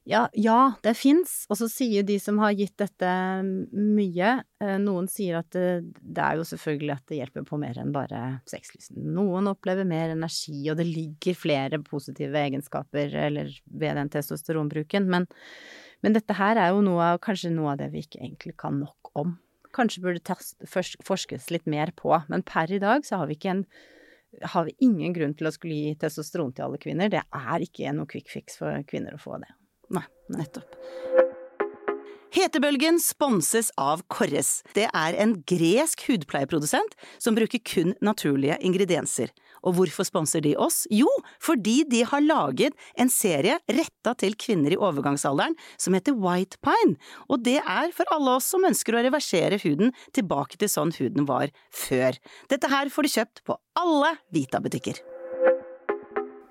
[0.08, 1.42] ja, ja, det fins.
[1.52, 3.10] Og så sier de som har gitt dette
[3.76, 4.30] mye
[4.64, 7.92] eh, Noen sier at det, det er jo selvfølgelig at det hjelper på mer enn
[7.96, 9.02] bare sexlysten.
[9.18, 15.12] Noen opplever mer energi, og det ligger flere positive egenskaper eller ved den testosteronbruken.
[15.12, 15.28] Men,
[16.06, 19.12] men dette her er jo noe kanskje noe av det vi ikke egentlig kan nok
[19.20, 19.36] om.
[19.76, 23.58] Kanskje burde tas, forskes litt mer på, men per i dag så har vi ikke
[23.58, 23.68] en
[24.44, 27.12] har vi ingen grunn til å skulle gi testosteron til alle kvinner.
[27.12, 29.52] Det er ikke noe quick fix for kvinner å få det.
[29.94, 30.78] Nei, nettopp.
[32.38, 34.60] Hetebølgen sponses av Korres.
[34.78, 39.32] Det er en gresk hudpleieprodusent som bruker kun naturlige ingredienser.
[39.66, 40.84] Og hvorfor sponser de oss?
[40.94, 41.10] Jo,
[41.42, 47.00] fordi de har laget en serie retta til kvinner i overgangsalderen som heter White Pine,
[47.26, 51.26] og det er for alle oss som ønsker å reversere huden tilbake til sånn huden
[51.26, 52.22] var før.
[52.54, 55.17] Dette her får du kjøpt på alle Vita-butikker.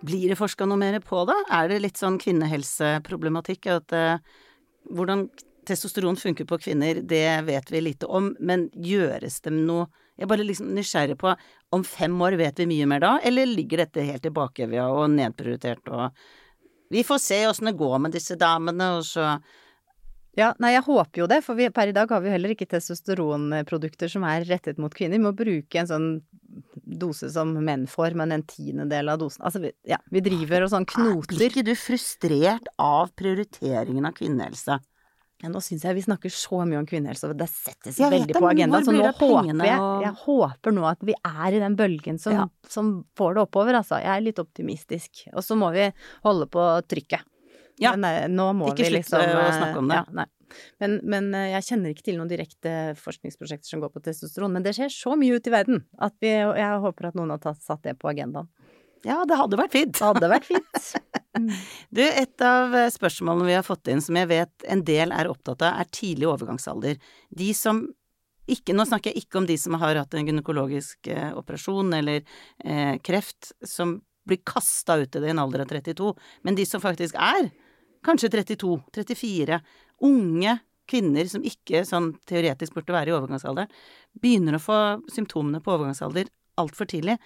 [0.07, 1.37] Blir det forska noe mer på det?
[1.53, 3.69] Er det litt sånn kvinnehelseproblematikk?
[3.73, 4.43] At uh,
[4.95, 5.27] hvordan
[5.67, 10.29] testosteron funker på kvinner, det vet vi lite om, men gjøres det noe Jeg er
[10.31, 11.33] bare liksom nysgjerrig på
[11.77, 15.11] om fem år vet vi mye mer da, eller ligger dette helt i bakevja og
[15.13, 16.17] nedprioritert og
[16.89, 19.37] Vi får se åssen det går med disse damene, og så
[20.37, 22.53] Ja, nei, jeg håper jo det, for vi, per i dag har vi jo heller
[22.53, 25.17] ikke testosteronprodukter som er rettet mot kvinner.
[25.17, 26.09] Vi må bruke en sånn
[26.87, 29.43] dose som menn får, men en tiendedel av dosen.
[29.45, 31.47] Altså, vi, ja, vi driver og sånn Blir knoter.
[31.51, 34.79] ikke du frustrert av prioriteringen av kvinnehelse?
[35.43, 38.33] Ja, nå syns jeg vi snakker så mye om kvinnehelse, og det settes Jeg veldig
[38.33, 38.85] det, på agendaen.
[38.87, 42.33] Så nå håper jeg, og- jeg håper nå at vi er i den bølgen som,
[42.33, 42.47] Ja.
[42.69, 44.01] som får det oppover, altså.
[44.01, 45.27] Jeg er litt optimistisk.
[45.35, 45.93] Og så må vi
[46.25, 47.21] holde på trykket.
[47.79, 47.91] Ja.
[47.95, 49.95] Men nei, nå må Ikke vi liksom å eh, snakke om det.
[49.97, 50.25] Ja, nei.
[50.83, 54.55] Men, men eh, jeg kjenner ikke til noen direkte forskningsprosjekter som går på testosteron.
[54.55, 57.43] Men det skjer så mye ute i verden at vi, jeg håper at noen har
[57.43, 58.51] tatt, satt det på agendaen.
[59.07, 59.95] Ja, det hadde vært fint.
[59.95, 60.83] Det hadde vært fint.
[61.93, 65.29] Du, et av eh, spørsmålene vi har fått inn som jeg vet en del er
[65.29, 66.97] opptatt av, er tidlig overgangsalder.
[67.29, 67.83] De som
[68.49, 72.23] ikke, nå snakker jeg ikke om de som har hatt en gynekologisk eh, operasjon eller
[72.65, 76.15] eh, kreft, som blir kasta ut i det i en alder av 32,
[76.49, 77.51] men de som faktisk er
[78.07, 79.61] kanskje 32, 34,
[80.07, 83.71] unge kvinner som ikke sånn teoretisk burde være i overgangsalder,
[84.23, 84.79] begynner å få
[85.13, 87.19] symptomene på overgangsalder altfor tidlig.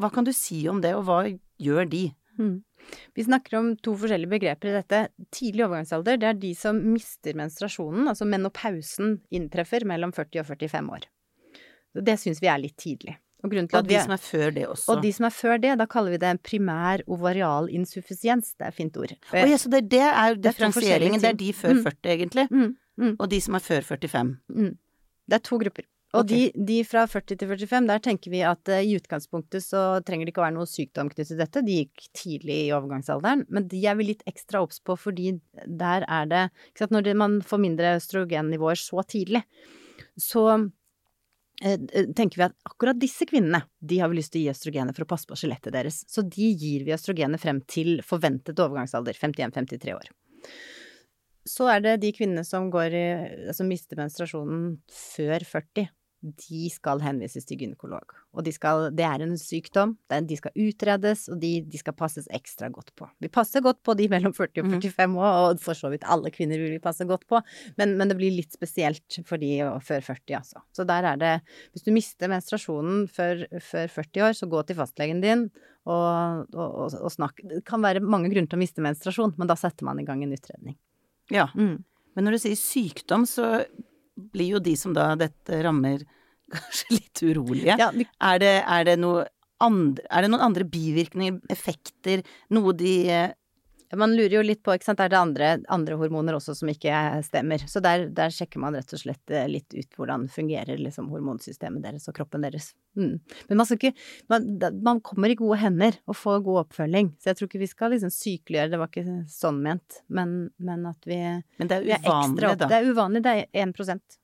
[0.00, 1.22] Hva kan du si om det, og hva
[1.60, 2.06] gjør de?
[2.40, 2.62] Mm.
[3.14, 5.02] Vi snakker om to forskjellige begreper i dette.
[5.34, 10.90] Tidlig overgangsalder, det er de som mister menstruasjonen, altså menopausen inntreffer mellom 40 og 45
[10.96, 11.06] år.
[11.92, 13.18] Det syns vi er litt tidlig.
[13.42, 14.88] Og, Og de som er før det også.
[14.92, 18.54] og de som er før det, da kaller vi det primær ovarial insuffisiens.
[18.58, 19.14] Det er fint ord.
[19.32, 21.20] Oh, ja, så det, det er er differensieringen.
[21.20, 21.82] Det er de før Mm.
[21.82, 22.46] 40, egentlig.
[22.50, 24.36] Mm, mm, Og de som er før 45.
[24.48, 24.76] mm.
[25.28, 25.84] Det er to grupper.
[26.12, 26.50] Og okay.
[26.52, 30.26] de, de fra 40 til 45, der tenker vi at uh, i utgangspunktet så trenger
[30.26, 31.62] det ikke å være noe sykdom knyttet til dette.
[31.64, 33.46] De gikk tidlig i overgangsalderen.
[33.48, 37.02] Men de er vi litt ekstra obs på, fordi der er det ikke sant, Når
[37.06, 39.42] det, man får mindre østrogennivåer så tidlig,
[40.20, 40.44] så
[41.60, 45.06] tenker vi at akkurat disse kvinnene, de har vi lyst til å gi østrogenet for
[45.06, 46.02] å passe på skjelettet deres.
[46.10, 50.12] Så de gir vi østrogenet frem til forventet overgangsalder, 51-53 år.
[51.48, 53.06] så er det de kvinnene som går i
[53.50, 55.88] Altså mister menstruasjonen før 40.
[56.22, 58.14] De skal henvises til gynekolog.
[58.32, 62.28] Og de skal, det er en sykdom, de skal utredes, og de, de, skal passes
[62.32, 63.08] ekstra godt på.
[63.20, 65.18] Vi passer godt på de mellom 40 og 45 mhm.
[65.18, 67.42] år, og for så vidt alle kvinner vil vi passe godt på,
[67.80, 70.62] men, men det blir litt spesielt for de før 40, altså.
[70.72, 71.34] Så der er det
[71.74, 75.48] Hvis du mister menstruasjonen før, før 40 år, så gå til fastlegen din
[75.90, 77.42] og, og, og snakk.
[77.48, 80.22] Det kan være mange grunner til å miste menstruasjon, men da setter man i gang
[80.22, 80.78] en utredning.
[81.32, 81.48] Ja.
[81.58, 81.80] Mm.
[82.16, 83.64] Men når du sier sykdom, så
[84.16, 86.04] blir jo de som da dette rammer,
[86.52, 87.76] kanskje litt urolige.
[87.78, 88.06] Ja, vi...
[88.06, 88.98] er, det, er, det
[89.62, 92.96] andre, er, det, noen andre bivirkninger, effekter, noe de
[94.00, 96.94] man lurer jo litt på, ikke sant, er det andre, andre hormoner også som ikke
[97.26, 97.64] stemmer.
[97.68, 101.84] Så der, der, sjekker man rett og slett eh, litt ut hvordan fungerer liksom hormonsystemet
[101.84, 102.70] deres og kroppen deres.
[102.96, 103.18] Mm.
[103.50, 103.92] Men man skal ikke
[104.32, 104.48] man,
[104.84, 107.12] man, kommer i gode hender og får god oppfølging.
[107.20, 110.88] Så jeg tror ikke vi skal liksom sykeliggjøre, det var ikke sånn ment, men, men
[110.88, 111.20] at vi
[111.60, 112.68] Men det er uvanlig, da?
[112.68, 114.20] Det er uvanlig, det er 1%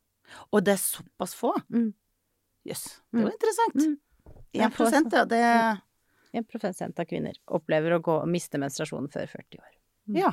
[0.53, 1.53] Og det er såpass få?
[1.69, 1.75] Jøss.
[1.77, 1.91] Mm.
[2.69, 2.85] Yes.
[3.13, 3.37] Det var mm.
[3.37, 3.83] interessant.
[3.85, 3.99] Mm.
[4.53, 5.88] 1 ja, det 1
[6.43, 9.73] av kvinner opplever å gå og miste menstruasjonen før 40 år.
[10.09, 10.19] Mm.
[10.23, 10.33] Ja.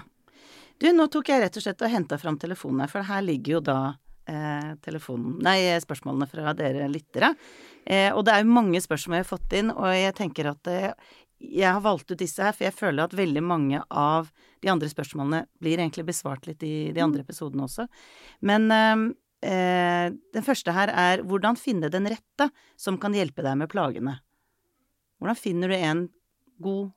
[0.81, 3.57] Du, nå tok jeg rett og slett og henta fram telefonen her, for her ligger
[3.57, 3.79] jo da
[4.27, 7.31] eh, telefonen Nei, spørsmålene fra dere lyttere.
[7.85, 10.71] Eh, og det er jo mange spørsmål jeg har fått inn, og jeg tenker at
[10.71, 10.89] eh,
[11.39, 14.31] jeg har valgt ut disse her, for jeg føler at veldig mange av
[14.63, 17.27] de andre spørsmålene blir egentlig besvart litt i de andre mm.
[17.27, 17.87] episodene også.
[18.47, 19.05] Men eh,
[19.51, 24.19] eh, den første her er hvordan finne den rette som kan hjelpe deg med plagene.
[25.19, 26.05] Hvordan finner du en
[26.61, 26.91] god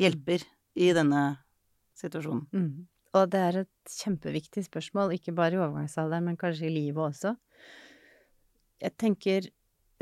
[0.00, 1.24] hjelper i denne
[1.98, 2.46] situasjonen?
[2.52, 2.86] Mm.
[3.14, 7.36] Og det er et kjempeviktig spørsmål, ikke bare i overgangsalderen, men kanskje i livet også.
[8.82, 9.52] Jeg tenker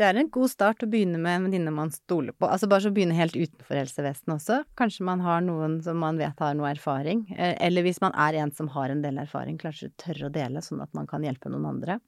[0.00, 2.48] det er en god start å begynne med en venninne man stoler på.
[2.48, 4.62] Altså bare så begynne helt utenfor helsevesenet også.
[4.80, 7.26] Kanskje man har noen som man vet har noe erfaring.
[7.36, 10.64] Eh, eller hvis man er en som har en del erfaring, kanskje tørre å dele,
[10.64, 11.98] sånn at man kan hjelpe noen andre.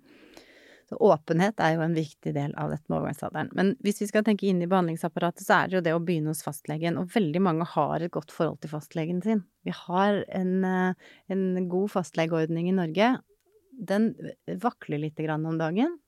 [0.90, 3.50] Så åpenhet er jo en viktig del av dette med overgangsalderen.
[3.56, 6.34] Men hvis vi skal tenke inn i behandlingsapparatet, så er det jo det å begynne
[6.34, 6.98] hos fastlegen.
[7.00, 9.44] Og veldig mange har et godt forhold til fastlegen sin.
[9.64, 10.94] Vi har en, eh,
[11.32, 13.14] en god fastlegeordning i Norge.
[13.72, 14.14] Den
[14.46, 15.98] vakler lite grann om dagen.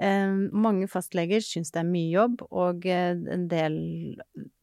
[0.00, 3.78] Eh, mange fastleger syns det er mye jobb, og eh, en del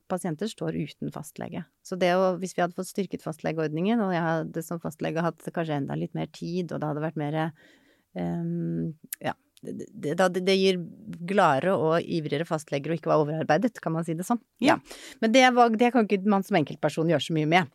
[0.10, 1.66] pasienter står uten fastlege.
[1.86, 5.42] Så det å, hvis vi hadde fått styrket fastlegeordningen, og jeg hadde som fastlege hatt
[5.54, 7.40] kanskje enda litt mer tid, og det hadde vært mer
[8.16, 9.34] ja,
[9.74, 10.80] det, det, det, gir
[11.28, 14.40] gladere og ivrigere fastleger å ikke være overarbeidet, kan man si det sånn.
[14.64, 14.78] Ja.
[15.24, 17.72] Men det, var, det kan ikke man som enkeltperson gjøre så mye med.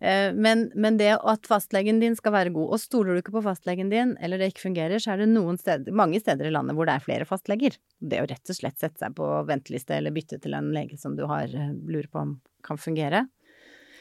[0.00, 3.44] Eh, men, men, det at fastlegen din skal være god, og stoler du ikke på
[3.46, 6.78] fastlegen din, eller det ikke fungerer, så er det noen steder, mange steder i landet
[6.78, 7.78] hvor det er flere fastleger.
[8.00, 11.18] Det å rett og slett sette seg på venteliste eller bytte til en lege som
[11.18, 13.26] du har, eh, lurer på om kan fungere.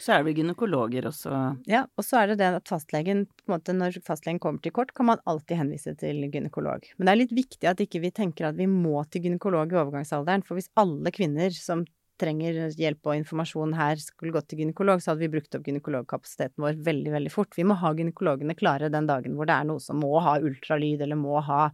[0.04, 1.32] Så er det gynekologer også?
[1.70, 4.74] Ja, og så er det det at fastlegen, på en måte når fastlegen kommer til
[4.76, 6.90] kort, kan man alltid henvise til gynekolog.
[6.98, 9.80] Men det er litt viktig at ikke vi tenker at vi må til gynekolog i
[9.80, 11.86] overgangsalderen, for hvis alle kvinner som
[12.22, 16.64] trenger hjelp og informasjon her, skulle gått til gynekolog, så hadde vi brukt opp gynekologkapasiteten
[16.64, 17.58] vår veldig, veldig fort.
[17.58, 21.02] Vi må ha gynekologene klare den dagen hvor det er noe som må ha ultralyd,
[21.06, 21.66] eller må ha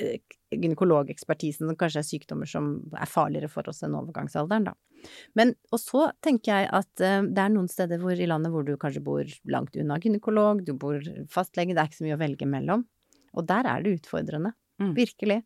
[0.00, 0.18] eh,
[0.54, 4.76] gynekologekspertisen, som kanskje er sykdommer som er farligere for oss enn overgangsalderen, da.
[5.38, 8.64] Men, og så tenker jeg at uh, det er noen steder hvor, i landet hvor
[8.66, 10.98] du kanskje bor langt unna gynekolog, du bor
[11.30, 12.86] fastlege, det er ikke så mye å velge mellom.
[13.36, 14.54] Og der er det utfordrende.
[14.82, 14.92] Mm.
[14.96, 15.38] Virkelig.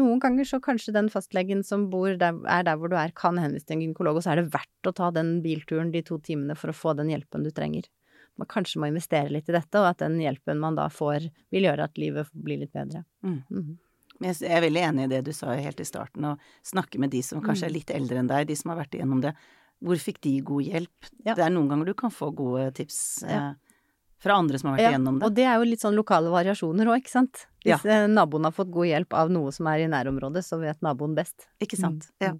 [0.00, 3.36] Noen ganger så kanskje den fastlegen som bor der, er der hvor du er, kan
[3.40, 6.16] henvise til en gynekolog, og så er det verdt å ta den bilturen de to
[6.24, 7.90] timene for å få den hjelpen du trenger.
[8.38, 11.68] Man kanskje må investere litt i dette, og at den hjelpen man da får, vil
[11.68, 13.04] gjøre at livet blir litt bedre.
[13.26, 13.42] Mm.
[13.50, 13.76] Mm.
[14.24, 17.22] Jeg er veldig enig i det du sa helt i starten, å snakke med de
[17.22, 17.76] som kanskje er mm.
[17.76, 19.34] litt eldre enn deg, de som har vært igjennom det.
[19.84, 21.10] Hvor fikk de god hjelp?
[21.22, 21.36] Ja.
[21.38, 22.98] Det er noen ganger du kan få gode tips.
[23.28, 23.52] Ja.
[24.18, 25.28] Fra andre som har vært ja, igjennom det.
[25.28, 27.44] Og det er jo litt sånn lokale variasjoner òg, ikke sant.
[27.62, 28.02] Hvis ja.
[28.02, 31.14] Eh, naboen har fått god hjelp av noe som er i nærområdet, så vet naboen
[31.14, 31.46] best.
[31.62, 32.08] Ikke sant.
[32.18, 32.26] Mm.
[32.26, 32.32] Ja.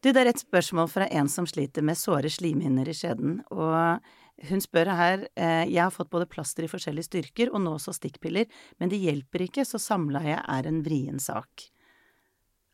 [0.00, 4.04] Du, det er et spørsmål fra en som sliter med såre slimhinner i skjeden, og
[4.48, 7.94] hun spør her eh, jeg har fått både plaster i forskjellige styrker og nå også
[7.96, 8.48] stikkpiller,
[8.82, 11.68] men det hjelper ikke, så samleie er en vrien sak.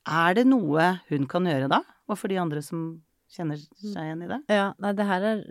[0.08, 4.24] Er det noe hun kan gjøre da, og for de andre som kjenner seg igjen
[4.24, 4.38] i det?
[4.52, 5.42] Ja, nei, det her er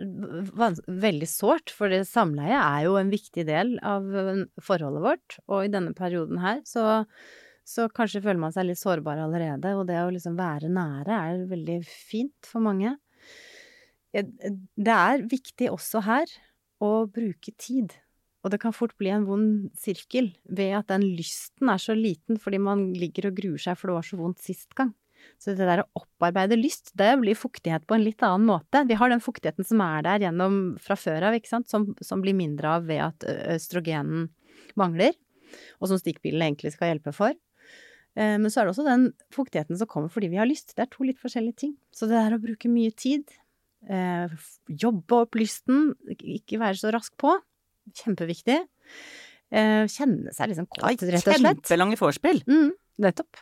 [1.04, 5.72] veldig sårt, for samleie er jo en viktig del av øh, forholdet vårt, og i
[5.72, 7.04] denne perioden her så,
[7.66, 11.48] så kanskje føler man seg litt sårbar allerede, og det å liksom være nære er
[11.50, 12.96] veldig fint for mange.
[14.10, 16.30] Det er viktig også her
[16.82, 17.94] å bruke tid.
[18.40, 22.40] Og det kan fort bli en vond sirkel ved at den lysten er så liten
[22.40, 24.94] fordi man ligger og gruer seg for det var så vondt sist gang.
[25.40, 28.84] Så det der å opparbeide lyst, det blir fuktighet på en litt annen måte.
[28.88, 32.24] Vi har den fuktigheten som er der gjennom fra før av, ikke sant, som, som
[32.24, 34.28] blir mindre av ved at østrogenen
[34.78, 35.16] mangler,
[35.80, 37.36] og som stikkpillene egentlig skal hjelpe for.
[38.18, 40.74] Eh, men så er det også den fuktigheten som kommer fordi vi har lyst.
[40.74, 41.76] Det er to litt forskjellige ting.
[41.94, 43.30] Så det der å bruke mye tid,
[43.88, 44.32] eh,
[44.68, 47.36] jobbe opp lysten, ikke være så rask på,
[48.02, 48.58] kjempeviktig.
[49.50, 51.64] Eh, kjenne seg liksom kåt, rett og slett.
[51.64, 52.42] Kjempelange vorspiel.
[52.46, 53.40] Mm, nettopp.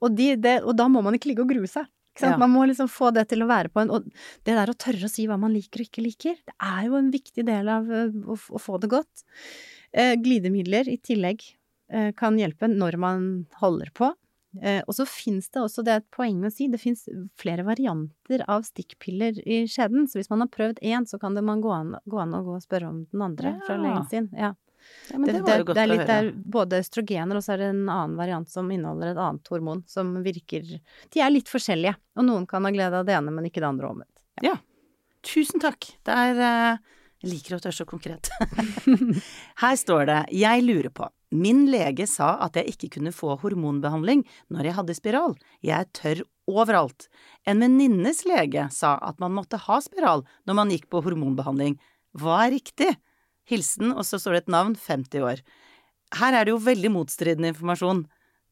[0.00, 1.88] Og, de, det, og, da må man ikke ligge og grue seg.
[2.20, 2.34] Ja.
[2.36, 4.08] Man må liksom få det til å være på en Og
[4.44, 6.98] det der å tørre å si hva man liker og ikke liker, det er jo
[6.98, 9.22] en viktig del av å, å få det godt.
[9.92, 11.46] Eh, glidemidler i tillegg
[11.92, 13.30] eh, kan hjelpe når man
[13.62, 14.10] holder på.
[14.58, 17.04] Eh, og så fins det også, det er et poeng å si, det fins
[17.38, 20.08] flere varianter av stikkpiller i skjeden.
[20.10, 22.42] Så hvis man har prøvd én, så kan det man gå an, gå an å
[22.46, 23.62] gå og spørre om den andre ja.
[23.68, 24.28] fra legen sin.
[24.34, 24.54] Ja.
[25.10, 27.84] Ja, det, det, det, det, er litt der både østrogener og så er det en
[27.88, 30.66] annen variant som inneholder et annet hormon som virker
[31.10, 33.70] De er litt forskjellige, og noen kan ha glede av det ene, men ikke det
[33.70, 34.16] andre omvendt.
[34.40, 34.52] Ja.
[34.52, 34.56] ja.
[35.26, 35.84] Tusen takk.
[36.06, 38.30] Det er uh, Jeg liker at du er så konkret.
[39.62, 44.24] Her står det Jeg lurer på Min lege sa at jeg ikke kunne få hormonbehandling
[44.50, 45.36] når jeg hadde spiral.
[45.62, 47.06] Jeg er tørr overalt.
[47.46, 51.76] En venninnes lege sa at man måtte ha spiral når man gikk på hormonbehandling.
[52.18, 52.90] Hva er riktig?
[53.50, 55.44] Hilsen, og så står det et navn, 50 år.
[56.18, 58.06] Her er det jo veldig motstridende informasjon.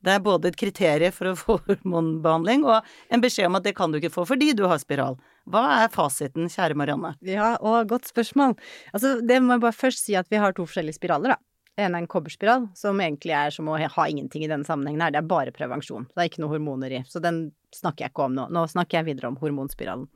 [0.05, 3.75] Det er både et kriterium for å få hormonbehandling og en beskjed om at det
[3.79, 5.19] kan du ikke få fordi du har spiral.
[5.51, 7.17] Hva er fasiten, kjære Marianne?
[7.27, 8.55] Ja, og godt spørsmål.
[8.93, 11.43] Altså, det må jeg bare først si at vi har to forskjellige spiraler, da.
[11.79, 15.13] En er en kobberspiral, som egentlig er som å ha ingenting i denne sammenhengen her.
[15.15, 16.09] Det er bare prevensjon.
[16.11, 17.03] Det er ikke noe hormoner i.
[17.07, 18.49] Så den snakker jeg ikke om nå.
[18.55, 20.09] Nå snakker jeg videre om hormonspiralen.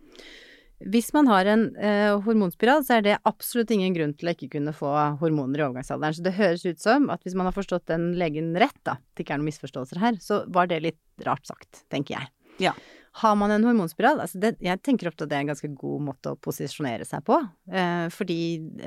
[0.91, 4.51] Hvis man har en eh, hormonspiral, så er det absolutt ingen grunn til å ikke
[4.57, 4.91] kunne få
[5.21, 6.17] hormoner i overgangsalderen.
[6.19, 9.05] Så det høres ut som at hvis man har forstått den legen rett, da, at
[9.15, 12.33] det ikke er noen misforståelser her, så var det litt rart sagt, tenker jeg.
[12.63, 12.75] Ja.
[13.21, 16.05] Har man en hormonspiral, altså det, jeg tenker ofte at det er en ganske god
[16.07, 17.37] måte å posisjonere seg på.
[17.69, 18.39] Eh, fordi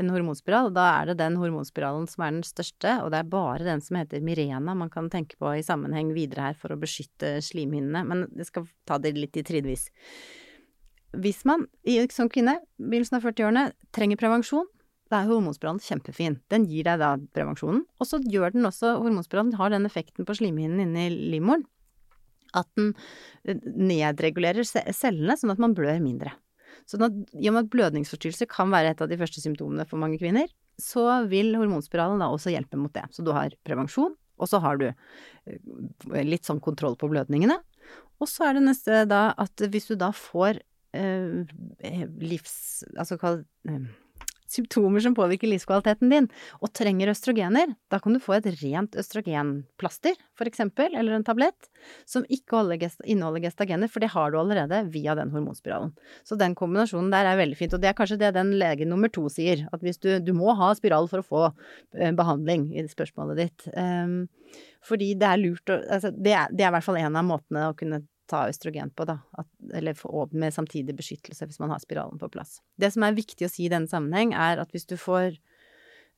[0.02, 3.68] en hormonspiral, da er det den hormonspiralen som er den største, og det er bare
[3.68, 7.36] den som heter Mirena man kan tenke på i sammenheng videre her for å beskytte
[7.46, 8.02] slimhinnene.
[8.10, 9.92] Men jeg skal ta det litt i trinnvis
[11.24, 11.68] hvis man
[12.14, 14.68] som kvinne, begynnelsen av 40-årene, trenger prevensjon,
[15.14, 16.40] da er hormonspiralen kjempefin.
[16.50, 17.84] Den gir deg da prevensjonen.
[18.02, 21.68] Og så gjør den også, hormonspiralen har den effekten på slimhinnen inni livmoren
[22.56, 22.94] at den
[23.44, 26.34] eh, nedregulerer cellene, sånn at man blør mindre.
[26.90, 30.02] Så at, i og med at blødningsforstyrrelser kan være et av de første symptomene for
[30.02, 30.50] mange kvinner,
[30.82, 33.06] så vil hormonspiralen da også hjelpe mot det.
[33.16, 37.60] Så du har prevensjon, og så har du eh, litt sånn kontroll på blødningene.
[38.24, 40.62] Og så er det neste da at hvis du da får
[42.22, 42.84] livs...
[42.96, 43.86] Altså eh,
[44.56, 46.28] symptomer som påvirker livskvaliteten din,
[46.62, 51.70] og trenger østrogener, da kan du få et rent østrogenplaster, for eksempel, eller en tablett,
[52.10, 52.62] som ikke
[53.04, 55.96] inneholder gestagener, for det har du allerede via den hormonspiralen.
[56.24, 59.12] Så den kombinasjonen der er veldig fint, og det er kanskje det den lege nummer
[59.12, 61.46] to sier, at hvis du, du må ha spiral for å få
[61.98, 63.66] eh, behandling, i spørsmålet ditt.
[63.74, 64.28] Um,
[64.86, 67.70] fordi det er lurt å altså, det, det er i hvert fall en av måtene
[67.72, 69.20] å kunne ta østrogen på, da.
[69.40, 72.60] At, eller få, med samtidig beskyttelse hvis man har spiralen på plass.
[72.82, 75.36] Det som er viktig å si i denne sammenheng, er at hvis du får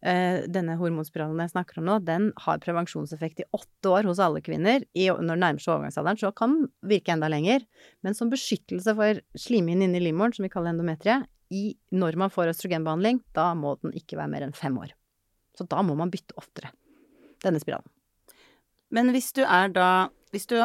[0.01, 4.43] eh, denne hormonspiralen jeg snakker om nå, den har prevensjonseffekt i åtte år hos alle
[4.45, 4.85] kvinner.
[4.93, 7.65] I, når det nærmer seg overgangsalderen, så kan den virke enda lenger.
[8.05, 11.21] Men som beskyttelse for slimhinnen inni livmoren, som vi kaller endometrie,
[11.53, 14.91] i, når man får østrogenbehandling, da må den ikke være mer enn fem år.
[15.55, 16.73] Så da må man bytte oftere.
[17.43, 17.87] Denne spiralen.
[18.93, 20.57] Men hvis du er da Hvis du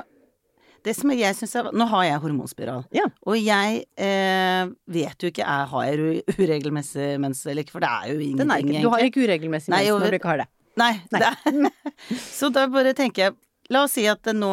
[0.86, 2.84] det som jeg syns er Nå har jeg hormonspiral.
[2.94, 3.06] Ja.
[3.28, 7.92] Og jeg eh, vet jo ikke er, har jeg uregelmessig mens eller ikke, for det
[7.92, 10.50] er jo ingenting, er ikke, Du har ikke uregelmessig mens når du ikke har det.
[10.80, 10.92] Nei.
[11.12, 11.20] nei.
[11.20, 13.40] Det så da bare tenker jeg
[13.72, 14.50] La oss si at det nå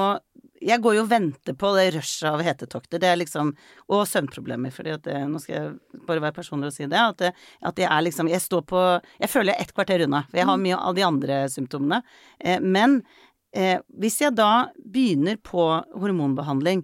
[0.60, 3.00] jeg går jo og venter på det rushet av hetetokter.
[3.00, 3.54] Det er liksom
[3.88, 7.00] Og søvnproblemer, fordi at det, Nå skal jeg bare være personlig og si det.
[7.00, 7.32] At, det,
[7.64, 8.82] at jeg er liksom Jeg står på
[9.22, 10.68] Jeg føler jeg er ett kvarter unna, for jeg har mm.
[10.68, 12.02] mye av de andre symptomene.
[12.40, 13.02] Eh, men
[13.58, 15.66] Eh, hvis jeg da begynner på
[15.98, 16.84] hormonbehandling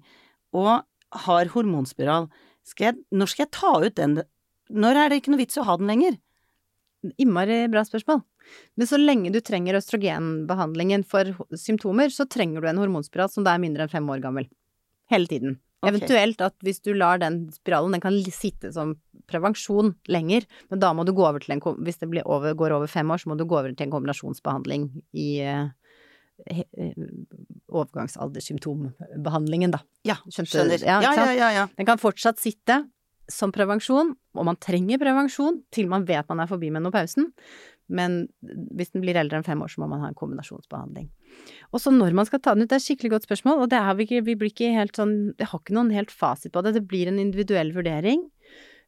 [0.55, 0.85] og
[1.25, 2.29] har hormonspiral,
[2.65, 4.21] skal jeg, når skal jeg ta ut den?
[4.73, 6.17] Når er det ikke noe vits å ha den lenger?
[7.21, 8.23] Innmari bra spørsmål.
[8.77, 13.55] Men så lenge du trenger østrogenbehandlingen for symptomer, så trenger du en hormonspiral som da
[13.55, 14.49] er mindre enn fem år gammel.
[15.11, 15.59] Hele tiden.
[15.85, 15.91] Okay.
[15.91, 18.95] Eventuelt at hvis du lar den spiralen, den kan sitte som
[19.29, 22.89] prevensjon lenger, men da må du gå over til en Hvis det over, går over
[22.89, 25.69] fem år, så må du gå over til en kombinasjonsbehandling i uh,
[27.71, 29.81] overgangsaldersymptombehandlingen, da.
[30.07, 30.81] Ja, skjønner.
[30.83, 32.83] Ja, ja, ja, ja, Den kan fortsatt sitte
[33.31, 37.31] som prevensjon, og man trenger prevensjon til man vet man er forbi menopausen.
[37.85, 38.23] Men
[38.73, 41.05] hvis den blir eldre enn fem år, så må man ha en kombinasjonsbehandling.
[41.69, 43.69] Og så når man skal ta den ut, det er et skikkelig godt spørsmål, og
[43.73, 46.53] det er vi ikke, vi blir ikke helt sånn, det har ikke noen helt fasit
[46.55, 48.25] på det, det blir en individuell vurdering.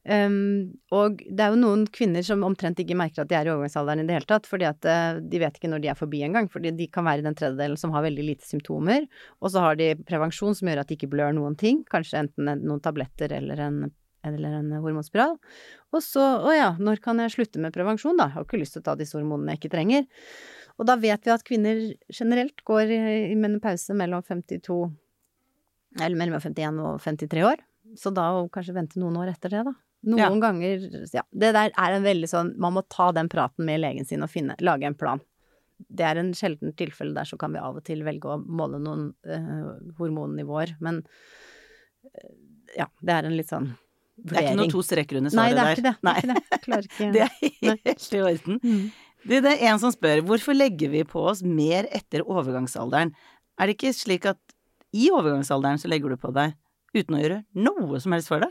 [0.07, 3.51] Um, og det er jo noen kvinner som omtrent ikke merker at de er i
[3.51, 6.21] overgangsalderen i det hele tatt, fordi at uh, de vet ikke når de er forbi
[6.23, 9.03] engang, fordi de kan være i den tredjedelen som har veldig lite symptomer,
[9.41, 12.47] og så har de prevensjon som gjør at de ikke blør noen ting, kanskje enten
[12.63, 13.81] noen tabletter eller en,
[14.27, 15.35] eller en hormonspiral.
[15.91, 18.77] Og så, å ja, når kan jeg slutte med prevensjon, da, jeg har ikke lyst
[18.77, 20.07] til å ta disse hormonene jeg ikke trenger.
[20.77, 21.83] Og da vet vi at kvinner
[22.13, 23.01] generelt går i,
[23.33, 24.77] i menopause mellom 52
[25.97, 27.63] eller mellom 51 og 53 år.
[27.97, 29.73] Så da å kanskje vente noen år etter det, da.
[30.05, 30.29] Noen Ja.
[30.39, 30.83] ganger
[31.13, 31.23] Ja.
[31.33, 34.29] Det der er en veldig sånn Man må ta den praten med legen sin og
[34.29, 35.19] finne Lage en plan.
[35.89, 38.79] Det er en sjelden tilfelle der så kan vi av og til velge å måle
[38.81, 41.03] noen eh, hormonnivåer, men
[42.05, 42.29] eh,
[42.79, 43.67] ja, det er en litt sånn
[44.17, 44.57] Det er ikke vurdering.
[44.57, 45.75] noe to streker under Nei, svaret det er der.
[45.75, 45.95] ikke det.
[46.03, 46.15] Nei.
[46.17, 47.27] er ikke det.
[47.41, 48.59] Ikke Det er helt i orden.
[48.63, 48.91] Mm.
[49.27, 53.11] Det er en som spør, hvorfor legger vi på oss mer etter overgangsalderen?
[53.59, 54.39] Er det ikke slik at
[54.95, 56.55] i overgangsalderen så legger du på deg
[56.95, 58.49] uten å gjøre noe som helst for det?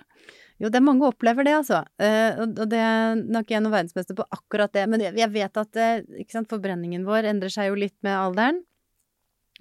[0.56, 1.82] Jo, det er mange opplever det, altså.
[2.00, 4.86] Eh, og det er nok jeg noen verdensmester på akkurat det.
[4.88, 8.62] Men jeg vet at eh, ikke sant, forbrenningen vår endrer seg jo litt med alderen.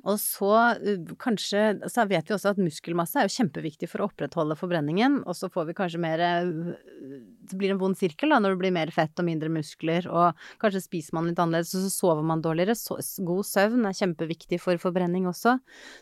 [0.03, 4.09] Og så uh, kanskje Så vet vi også at muskelmasse er jo kjempeviktig for å
[4.09, 5.21] opprettholde forbrenningen.
[5.23, 8.75] Og så får vi kanskje mer Det blir en vond sirkel da, når det blir
[8.75, 10.07] mer fett og mindre muskler.
[10.11, 12.75] Og kanskje spiser man litt annerledes, og så sover man dårligere.
[12.79, 15.57] Så, god søvn er kjempeviktig for forbrenning også.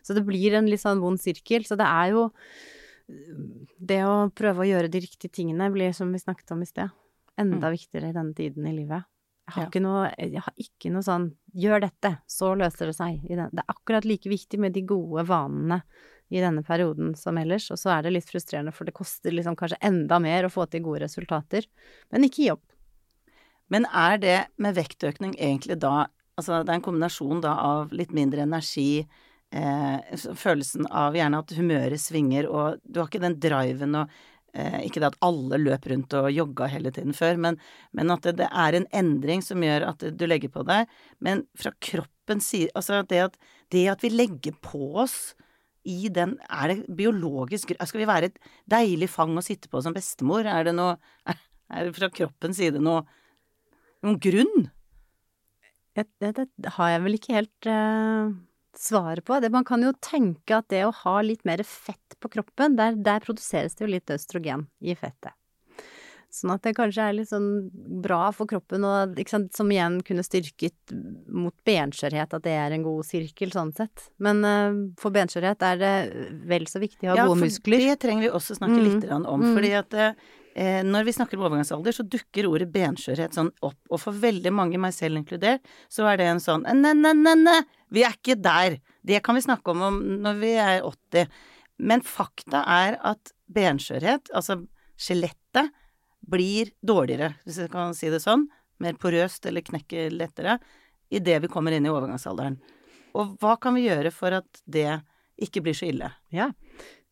[0.05, 1.65] Så det blir en litt sånn vond sirkel.
[1.65, 2.29] Så det er jo
[3.80, 6.91] det å prøve å gjøre de riktige tingene blir, som vi snakket om i sted,
[7.39, 9.03] enda viktigere i denne tiden i livet.
[9.43, 9.70] Jeg har, Ja.
[9.70, 13.24] ikke noe, jeg har ikke noe sånn 'gjør dette, så løser det seg'.
[13.30, 13.36] I.
[13.36, 15.82] Det er akkurat like viktig med de gode vanene
[16.32, 19.55] i denne perioden som ellers, og så er det litt frustrerende, for det koster liksom
[19.55, 21.66] kanskje enda mer å få til gode resultater.
[22.11, 22.64] Men ikke gi opp.
[23.70, 28.09] Men er det med vektøkning egentlig da Altså det er en kombinasjon da av litt
[28.09, 29.07] mindre energi,
[29.53, 34.15] eh, følelsen av gjerne at humøret svinger, og du har ikke den driven og
[34.53, 37.59] eh, Ikke det at alle løp rundt og jogga hele tiden før, men,
[37.91, 40.91] men at det, det er en endring som gjør at du legger på deg.
[41.23, 43.39] Men fra kroppens side Altså det at,
[43.73, 45.33] det at vi legger på oss
[45.83, 48.37] i den Er det biologisk Skal vi være et
[48.71, 50.47] deilig fang å sitte på som bestemor?
[50.47, 50.95] Er det noe
[51.27, 51.41] Er,
[51.75, 53.03] er det fra kroppens side noe
[54.03, 54.65] noen grunn?
[55.95, 58.31] Det, det, det har jeg vel ikke helt eh,
[58.78, 59.39] svaret på.
[59.39, 62.97] Det, man kan jo tenke at det å ha litt mer fett på kroppen, der,
[62.97, 65.36] der produseres det jo litt østrogen i fettet.
[66.34, 67.67] Sånn at det kanskje er litt sånn
[68.01, 70.93] bra for kroppen, og, sant, som igjen kunne styrket
[71.30, 74.07] mot benskjørhet, at det er en god sirkel sånn sett.
[74.17, 75.93] Men uh, for benskjørhet er det
[76.49, 77.86] vel så viktig å ha gode for muskler.
[77.86, 78.88] det trenger vi også snakke Mm.
[78.88, 79.43] litt om.
[79.45, 79.53] Mm.
[79.53, 80.17] Fordi at eh,
[80.53, 83.79] når vi snakker om overgangsalder, så dukker ordet benskjørhet sånn opp.
[83.89, 87.33] Og for veldig mange, meg selv inkludert, så er det en sånn ne, ne, ne,
[87.39, 87.55] ne,
[87.93, 88.77] vi er ikke der.
[89.01, 91.33] Det kan vi snakke om, om når vi er 80.
[91.89, 94.61] Men fakta er at benskjørhet, altså
[94.99, 95.73] skjelettet,
[96.23, 98.45] blir dårligere, hvis jeg kan si det sånn.
[98.83, 100.57] Mer porøst eller knekker lettere
[101.13, 102.55] idet vi kommer inn i overgangsalderen.
[103.19, 104.87] Og hva kan vi gjøre for at det
[105.43, 106.09] ikke blir så ille?
[106.33, 106.49] Ja.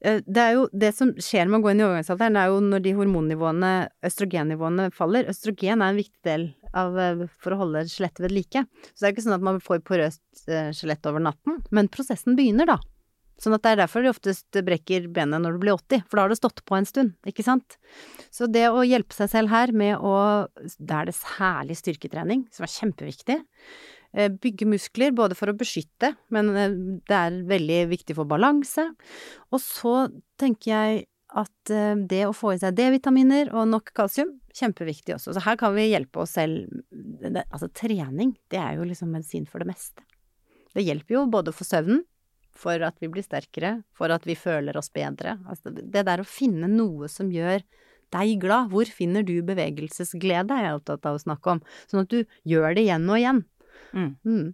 [0.01, 2.53] Eh, Det er jo det som skjer med å gå inn i overgangsalderen, det er
[2.53, 3.71] jo når de hormonnivåene,
[4.07, 5.29] østrogennivåene, faller.
[5.29, 8.65] Østrogen er en viktig del av, eh, for å holde skjelettet ved like.
[8.93, 12.35] Så det er ikke sånn at man får porøst eh, skjelett over natten, men prosessen
[12.35, 12.79] begynner da.
[13.41, 16.25] Sånn at det er derfor de oftest brekker benet når du blir 80, for da
[16.27, 17.77] har det stått på en stund, ikke sant?
[18.29, 20.47] Så det å hjelpe seg selv her med å
[20.77, 23.39] Da er det særlig styrketrening, som er kjempeviktig.
[24.13, 26.75] Eh, Bygge muskler, både for å beskytte, men eh,
[27.07, 28.89] det er veldig viktig for balanse.
[29.51, 29.95] Og så
[30.41, 31.03] tenker jeg
[31.39, 35.35] at eh, det å få i seg D-vitaminer og nok kalsium, kjempeviktig også.
[35.35, 36.67] Så her kan vi hjelpe oss selv.
[37.47, 40.03] Altså trening, det er jo liksom medisin for det meste.
[40.75, 42.03] Det hjelper jo både for søvnen,
[42.51, 45.37] for at vi blir sterkere, for at vi føler oss bedre.
[45.49, 47.63] Altså det der å finne noe som gjør
[48.11, 48.69] deg glad.
[48.73, 51.63] Hvor finner du bevegelsesglede, er jeg opptatt av å snakke om.
[51.87, 53.43] Sånn at du gjør det igjen og igjen.
[53.93, 54.15] Mm.
[54.25, 54.47] Mm.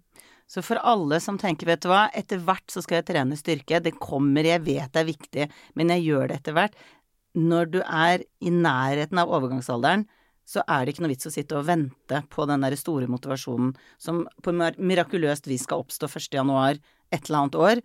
[0.47, 3.81] Så for alle som tenker, vet du hva, etter hvert så skal jeg trene styrke,
[3.83, 6.77] det kommer, jeg vet det er viktig, men jeg gjør det etter hvert.
[7.37, 10.05] Når du er i nærheten av overgangsalderen,
[10.47, 13.73] så er det ikke noe vits å sitte og vente på den der store motivasjonen
[13.99, 16.37] som på mir- mirakuløst vis skal oppstå 1.
[16.39, 16.79] januar
[17.11, 17.81] et eller annet år.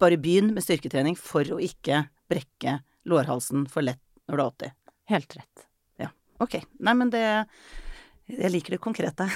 [0.00, 4.74] Bare begynn med styrketrening for å ikke brekke lårhalsen for lett når du er 80.
[5.12, 5.66] Helt rett.
[6.00, 6.08] Ja.
[6.40, 6.62] Ok.
[6.80, 7.26] Nei, men det
[8.30, 9.26] Jeg liker det konkrete.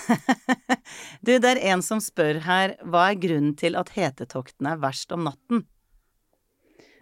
[1.26, 5.12] du, det er en som spør her, hva er grunnen til at hetetoktene er verst
[5.14, 5.64] om natten?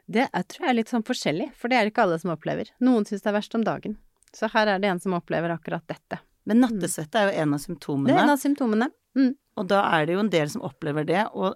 [0.07, 2.35] Det er, tror jeg er litt sånn forskjellig, for det er det ikke alle som
[2.35, 2.72] opplever.
[2.85, 3.97] Noen syns det er verst om dagen.
[4.35, 6.18] Så her er det en som opplever akkurat dette.
[6.49, 8.11] Men nattesvette er jo en av symptomene.
[8.11, 8.91] Det er en av symptomene.
[9.16, 9.32] Mm.
[9.61, 11.55] Og da er det jo en del som opplever det, og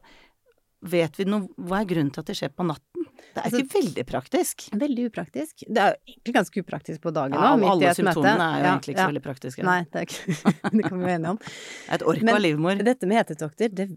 [0.83, 3.05] vet vi noe Hva er grunnen til at det skjer på natten?
[3.19, 4.69] Det er Altså- ikke veldig praktisk.
[4.73, 5.65] Veldig upraktisk.
[5.69, 7.95] Det er jo egentlig ganske upraktisk på dagen òg, Ja, alle møte.
[7.99, 9.07] symptomene er jo Ja, egentlig ikke ja.
[9.07, 9.63] så veldig praktiske.
[9.65, 11.39] Nei, det, er ikke, det kan vi være enige om.
[11.39, 12.85] Det er et ork av livmor.
[12.85, 13.89] Dette med hetetokter, det,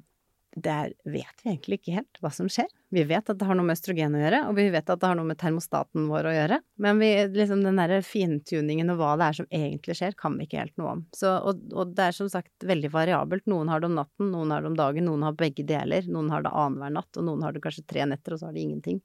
[0.56, 2.68] det er, vet vi egentlig ikke helt hva som skjer.
[2.92, 5.08] Vi vet at det har noe med østrogen å gjøre, og vi vet at det
[5.08, 6.58] har noe med termostaten vår å gjøre.
[6.84, 10.48] Men vi, liksom den derre fintuningen og hva det er som egentlig skjer, kan vi
[10.50, 11.06] ikke helt noe om.
[11.16, 13.48] Så, og, og det er som sagt veldig variabelt.
[13.52, 16.10] Noen har det om natten, noen har det om dagen, noen har begge deler.
[16.12, 18.58] Noen har det annenhver natt, og noen har det kanskje tre netter, og så har
[18.58, 19.00] de ingenting.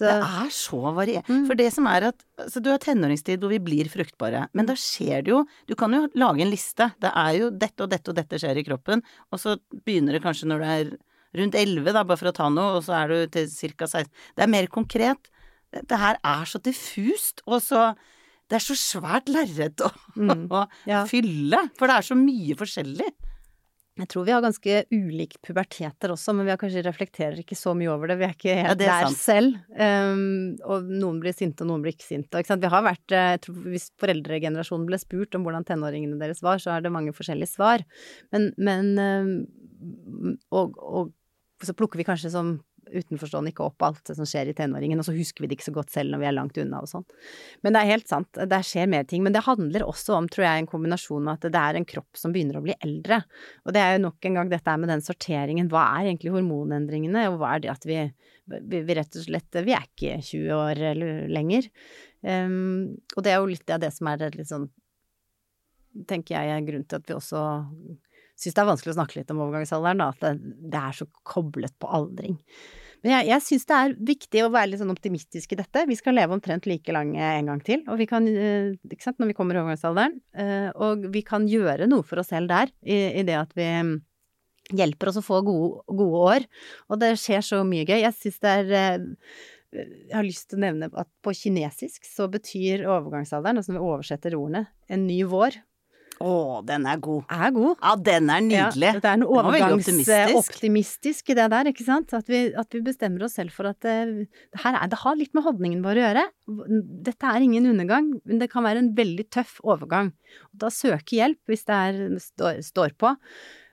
[0.00, 1.28] Så, Det er så variert.
[1.28, 1.42] Mm.
[1.50, 4.72] For det som er at altså, du har tenåringstid hvor vi blir fruktbare, men da
[4.80, 6.86] skjer det jo Du kan jo lage en liste.
[7.04, 10.22] Det er jo dette og dette og dette skjer i kroppen, og så begynner det
[10.24, 10.92] kanskje når du er
[11.40, 13.46] rundt 11, da, bare for å ta noe, og så er du til
[13.76, 13.86] ca.
[13.86, 14.08] 16.
[14.34, 15.28] Det er mer konkret.
[15.70, 17.92] Det her er så diffust, og så
[18.50, 21.04] Det er så svært lerret å, Mm, å ja.
[21.06, 23.12] fylle, for det er så mye forskjellig.
[24.00, 27.74] Jeg tror vi har ganske ulik puberteter også, men vi har kanskje reflekterer ikke så
[27.76, 28.18] mye over det.
[28.20, 29.20] Vi er ikke helt ja, er der sant.
[29.20, 29.60] selv.
[29.76, 32.40] Um, og noen blir sinte, og noen blir ikke sinte.
[32.40, 32.64] Ikke sant?
[32.64, 36.62] Vi har vært, eh, jeg tror Hvis foreldregenerasjonen ble spurt om hvordan tenåringene deres var,
[36.62, 37.84] så er det mange forskjellige svar.
[38.34, 41.14] Men, men um, og, og
[41.64, 42.58] så plukker vi kanskje som
[42.90, 45.74] utenforstående ikke opp alt som skjer i tenåringen, og så husker vi det ikke så
[45.76, 47.06] godt selv når vi er langt unna og sånn.
[47.64, 49.24] Men det er helt sant, det skjer mer ting.
[49.26, 52.20] Men det handler også om, tror jeg, en kombinasjon med at det er en kropp
[52.20, 53.22] som begynner å bli eldre.
[53.64, 55.70] Og det er jo nok en gang dette med den sorteringen.
[55.72, 58.02] Hva er egentlig hormonendringene, og hva er det at vi,
[58.50, 61.70] vi, vi rett og slett Vi er ikke 20 år eller lenger.
[62.20, 64.66] Um, og det er jo litt av det som er litt sånn
[66.06, 67.40] Tenker jeg er grunnen til at vi også
[68.40, 70.10] syns det er vanskelig å snakke litt om overgangsalderen, da.
[70.14, 72.38] At det, det er så koblet på aldring.
[73.00, 75.86] Men jeg, jeg syns det er viktig å være litt sånn optimistisk i dette.
[75.88, 79.20] Vi skal leve omtrent like lange en gang til, og vi kan, eh, ikke sant,
[79.22, 80.18] når vi kommer i overgangsalderen.
[80.36, 83.64] eh, Og vi kan gjøre noe for oss selv der, i, i det at vi
[83.64, 83.94] mm,
[84.76, 86.46] hjelper oss å få gode, gode år.
[86.92, 88.02] Og det skjer så mye gøy.
[88.02, 89.08] Jeg syns det er eh,
[89.72, 93.90] jeg har lyst til å nevne at på kinesisk så betyr overgangsalderen, altså når vi
[93.94, 95.60] oversetter ordene, en ny vår.
[96.20, 97.22] Å, den er god.
[97.32, 97.78] Er god.
[97.80, 98.90] Ja, den er nydelig.
[98.90, 102.12] Ja, det er noe overgangsoptimistisk i det der, ikke sant?
[102.16, 103.94] At vi, at vi bestemmer oss selv for at det,
[104.28, 106.26] det, her er, det har litt med holdningen vår å gjøre.
[107.08, 110.12] Dette er ingen undergang, men det kan være en veldig tøff overgang.
[110.52, 113.14] Og da søke hjelp hvis det er, står, står på,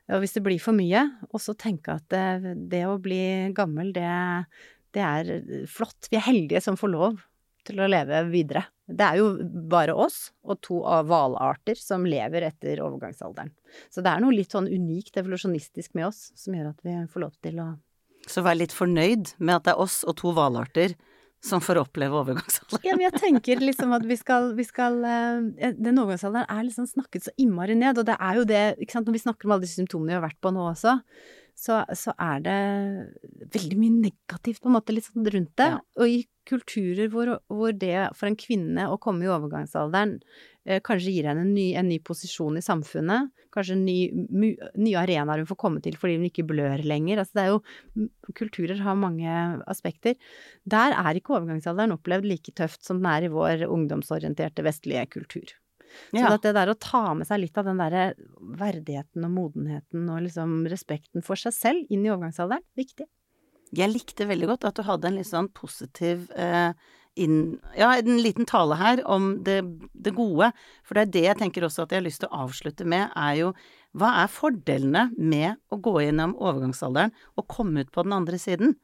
[0.07, 1.03] og hvis det blir for mye.
[1.33, 3.21] Og så tenke at det, det å bli
[3.57, 4.07] gammel, det,
[4.95, 5.33] det er
[5.67, 6.07] flott.
[6.07, 7.26] Vi er heldige som får lov
[7.67, 8.65] til å leve videre.
[8.87, 9.31] Det er jo
[9.69, 13.51] bare oss og to hvalarter som lever etter overgangsalderen.
[13.91, 17.25] Så det er noe litt sånn unikt evolusjonistisk med oss som gjør at vi får
[17.25, 17.73] lov til å
[18.27, 20.95] Så vær litt fornøyd med at det er oss og to hvalarter
[21.43, 22.83] som får oppleve overgangsalderen.
[22.85, 26.87] Ja, men jeg tenker liksom at vi skal, vi skal eh, Den overgangsalderen er liksom
[26.89, 29.55] snakket så innmari ned, og det er jo det ikke sant, Når vi snakker om
[29.55, 30.97] alle de symptomene vi har vært på nå også,
[31.57, 32.57] så, så er det
[33.55, 35.71] veldig mye negativt på en måte litt sånn rundt det.
[35.73, 35.79] Ja.
[35.97, 40.13] Og i kulturer hvor, hvor det for en kvinne å komme i overgangsalderen
[40.67, 44.47] eh, kanskje gir henne en ny, en ny posisjon i samfunnet, kanskje en ny, mu,
[44.77, 47.23] nye arenaer hun får komme til fordi hun ikke blør lenger.
[47.23, 49.33] Altså det er jo Kulturer har mange
[49.71, 50.13] aspekter.
[50.69, 55.57] Der er ikke overgangsalderen opplevd like tøft som den er i vår ungdomsorienterte vestlige kultur.
[56.11, 56.33] Så Ja.
[56.33, 60.21] at det der å ta med seg litt av den derre verdigheten og modenheten og
[60.25, 63.05] liksom respekten for seg selv inn i overgangsalderen, viktig.
[63.75, 66.71] Jeg likte veldig godt at du hadde en litt sånn positiv eh,
[67.17, 69.63] inn, Ja, en liten tale her om det,
[69.93, 70.51] det gode.
[70.83, 73.09] For det er det jeg tenker også at jeg har lyst til å avslutte med,
[73.15, 73.53] er jo
[73.97, 78.75] hva er fordelene med å gå gjennom overgangsalderen og komme ut på den andre siden?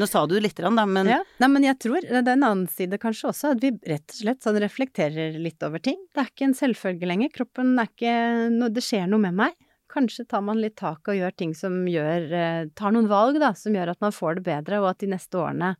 [0.00, 1.20] Nå sa du litt, da, men Ja.
[1.42, 4.22] Nei, men jeg tror det er en annen side kanskje også, at vi rett og
[4.22, 6.00] slett sånn reflekterer litt over ting.
[6.14, 7.30] Det er ikke en selvfølge lenger.
[7.34, 8.16] Kroppen er ikke
[8.54, 9.54] noe Det skjer noe med meg.
[9.94, 13.52] Kanskje tar man litt tak og gjør ting som gjør eh, Tar noen valg, da,
[13.54, 15.76] som gjør at man får det bedre, og at de neste årene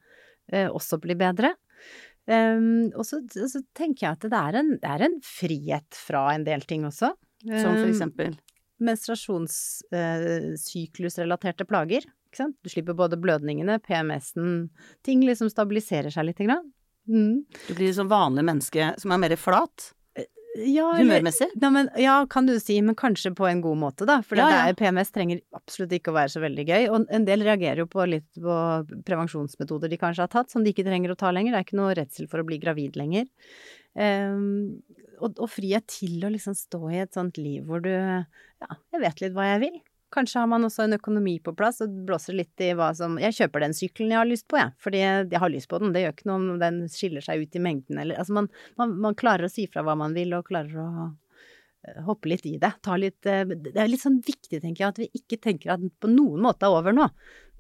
[0.53, 1.57] eh, også blir bedre.
[2.25, 6.33] Um, og så, så tenker jeg at det er, en, det er en frihet fra
[6.33, 7.13] en del ting også.
[7.45, 7.85] som for
[8.25, 8.33] Um,
[8.85, 12.03] menstruasjonssyklusrelaterte uh, plager.
[12.35, 12.57] Ikke sant?
[12.67, 14.65] Du slipper både blødningene, PMS-en
[15.07, 16.43] Ting liksom stabiliserer seg litt.
[16.43, 16.73] Grann.
[17.07, 17.45] Mm.
[17.69, 19.93] Du blir som vanlig menneske som er mer flat.
[20.55, 21.49] Ja, Humørmessig.
[21.59, 24.21] Ja, men, ja, kan du si, men kanskje på en god måte, da.
[24.23, 26.85] For Ja, det er, PMS trenger absolutt ikke å være så veldig gøy.
[26.95, 28.59] Og en del reagerer jo på litt på
[29.07, 31.55] prevensjonsmetoder de kanskje har tatt, som de ikke trenger å ta lenger.
[31.55, 33.27] Det er ikke noe redsel for å bli gravid lenger.
[33.99, 34.79] Um,
[35.19, 39.03] og, og frihet til å liksom stå i et sånt liv hvor du Ja, jeg
[39.03, 39.83] vet litt hva jeg vil.
[40.15, 43.35] Kanskje har man også en økonomi på plass og blåser litt i hva som Jeg
[43.39, 44.75] kjøper den sykkelen jeg har lyst på, jeg.
[44.85, 45.93] Fordi jeg har lyst på den.
[45.95, 48.49] Det gjør ikke noe om den skiller seg ut i mengden eller Altså man,
[48.81, 52.47] man, man klarer å si fra hva man vil, og klarer å eh, hoppe litt
[52.47, 52.73] i det.
[53.03, 55.95] Litt eh, Det er litt sånn viktig, tenker jeg, at vi ikke tenker at den
[55.99, 57.09] på noen måte er over nå.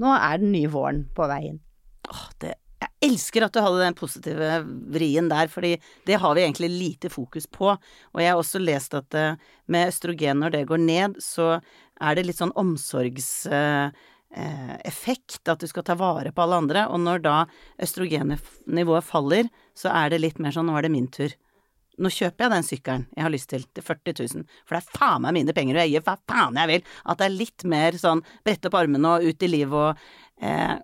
[0.03, 1.63] Nå er den nye våren på vei inn.
[2.11, 2.55] Åh, det,
[2.85, 4.49] jeg elsker at du hadde den positive
[4.95, 5.75] vrien der, fordi
[6.09, 7.75] det har vi egentlig lite fokus på.
[7.75, 9.39] Og jeg har også lest at eh,
[9.73, 11.59] med østrogen, når det går ned, så
[12.01, 13.31] er det litt sånn omsorgs...
[13.53, 13.89] eh,
[14.35, 17.35] at du skal ta vare på alle andre, og når da
[17.79, 19.47] østrogennivået faller,
[19.79, 21.31] så er det litt mer sånn nå er det min tur.
[22.03, 24.99] Nå kjøper jeg den sykkelen jeg har lyst til, til 40 000, for det er
[24.99, 26.89] faen meg mine penger, og jeg gjør hva faen jeg vil.
[27.07, 30.75] At det er litt mer sånn brette opp armene og ut i livet og eh,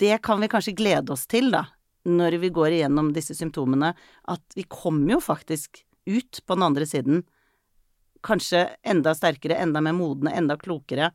[0.00, 1.66] det kan vi kanskje glede oss til, da,
[2.08, 3.92] når vi går igjennom disse symptomene,
[4.32, 7.20] at vi kommer jo faktisk ut på den andre siden.
[8.24, 11.10] Kanskje enda sterkere, enda mer modne, enda klokere.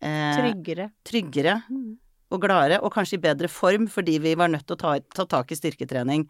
[0.00, 0.90] Eh, Tryggere.
[1.04, 1.56] tryggere
[2.30, 5.24] og gladere, og kanskje i bedre form fordi vi var nødt til å ta, ta
[5.26, 6.26] tak i styrketrening,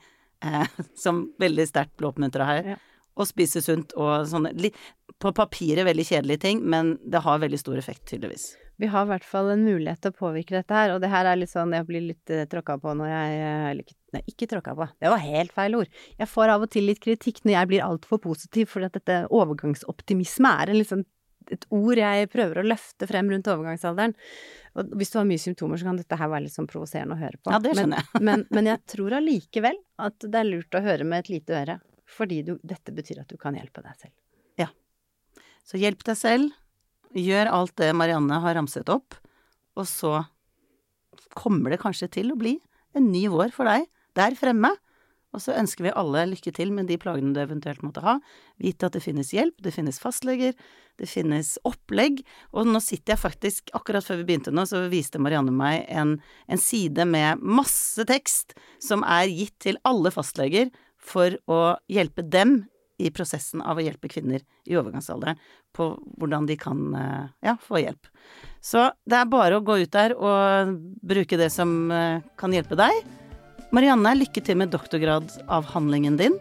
[0.46, 0.66] eh,
[1.05, 2.76] som veldig sterkt ble oppmuntra her, Ja.
[3.18, 4.55] og spise sunt og sånne
[5.18, 8.53] På papiret veldig kjedelige ting, men det har veldig stor effekt, tydeligvis.
[8.79, 11.26] Vi har i hvert fall en mulighet til å påvirke dette her, og det her
[11.26, 14.22] er litt sånn Jeg blir litt uh, tråkka på når jeg eh, Eller ikke, nei,
[14.31, 14.89] ikke tråkka på.
[15.03, 16.01] Det var helt feil ord.
[16.20, 19.16] Jeg får av og til litt kritikk når jeg blir altfor positiv, fordi at dette
[19.35, 21.07] overgangsoptimisme er en sånn
[21.55, 24.14] et ord jeg prøver å løfte frem rundt overgangsalderen.
[24.79, 27.20] Og hvis du har mye symptomer, så kan dette her være litt sånn provoserende å
[27.22, 27.53] høre på.
[27.55, 28.22] Ja, det skjønner jeg.
[28.29, 31.79] men, men jeg tror allikevel at det er lurt å høre med et lite øre,
[32.09, 34.14] fordi du, dette betyr at du kan hjelpe deg selv.
[34.61, 34.68] Ja.
[35.66, 36.53] Så hjelp deg selv,
[37.16, 39.16] gjør alt det Marianne har ramset opp,
[39.78, 40.24] og så
[41.38, 42.56] kommer det kanskje til å bli
[42.96, 43.88] en ny vår for deg
[44.18, 44.72] der fremme.
[45.36, 48.14] Og så ønsker vi alle lykke til med de plagene du eventuelt måtte ha.
[48.56, 50.54] Vite at det finnes hjelp, det finnes fastleger,
[50.98, 52.22] det finnes opplegg.
[52.56, 56.16] Og nå sitter jeg faktisk, akkurat før vi begynte nå, så viste Marianne meg en,
[56.48, 61.61] en side med masse tekst som er gitt til alle fastleger for å
[61.92, 62.62] hjelpe dem
[62.99, 65.38] i prosessen av å hjelpe kvinner i overgangsalderen
[65.76, 68.11] på hvordan de kan eh, ja, få hjelp.
[68.61, 70.74] Så det er bare å gå ut der og
[71.07, 73.03] bruke det som eh, kan hjelpe deg.
[73.74, 76.38] Marianne, lykke til med doktorgradsavhandlingen din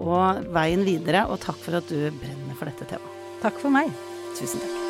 [0.00, 3.26] og veien videre, og takk for at du brenner for dette temaet.
[3.42, 3.92] Takk for meg.
[4.38, 4.80] Tusen takk.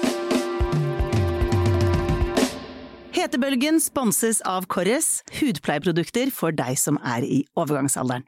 [3.10, 8.22] Hetebølgen sponses av Korres, hudpleieprodukter for deg som er i overgangsalderen.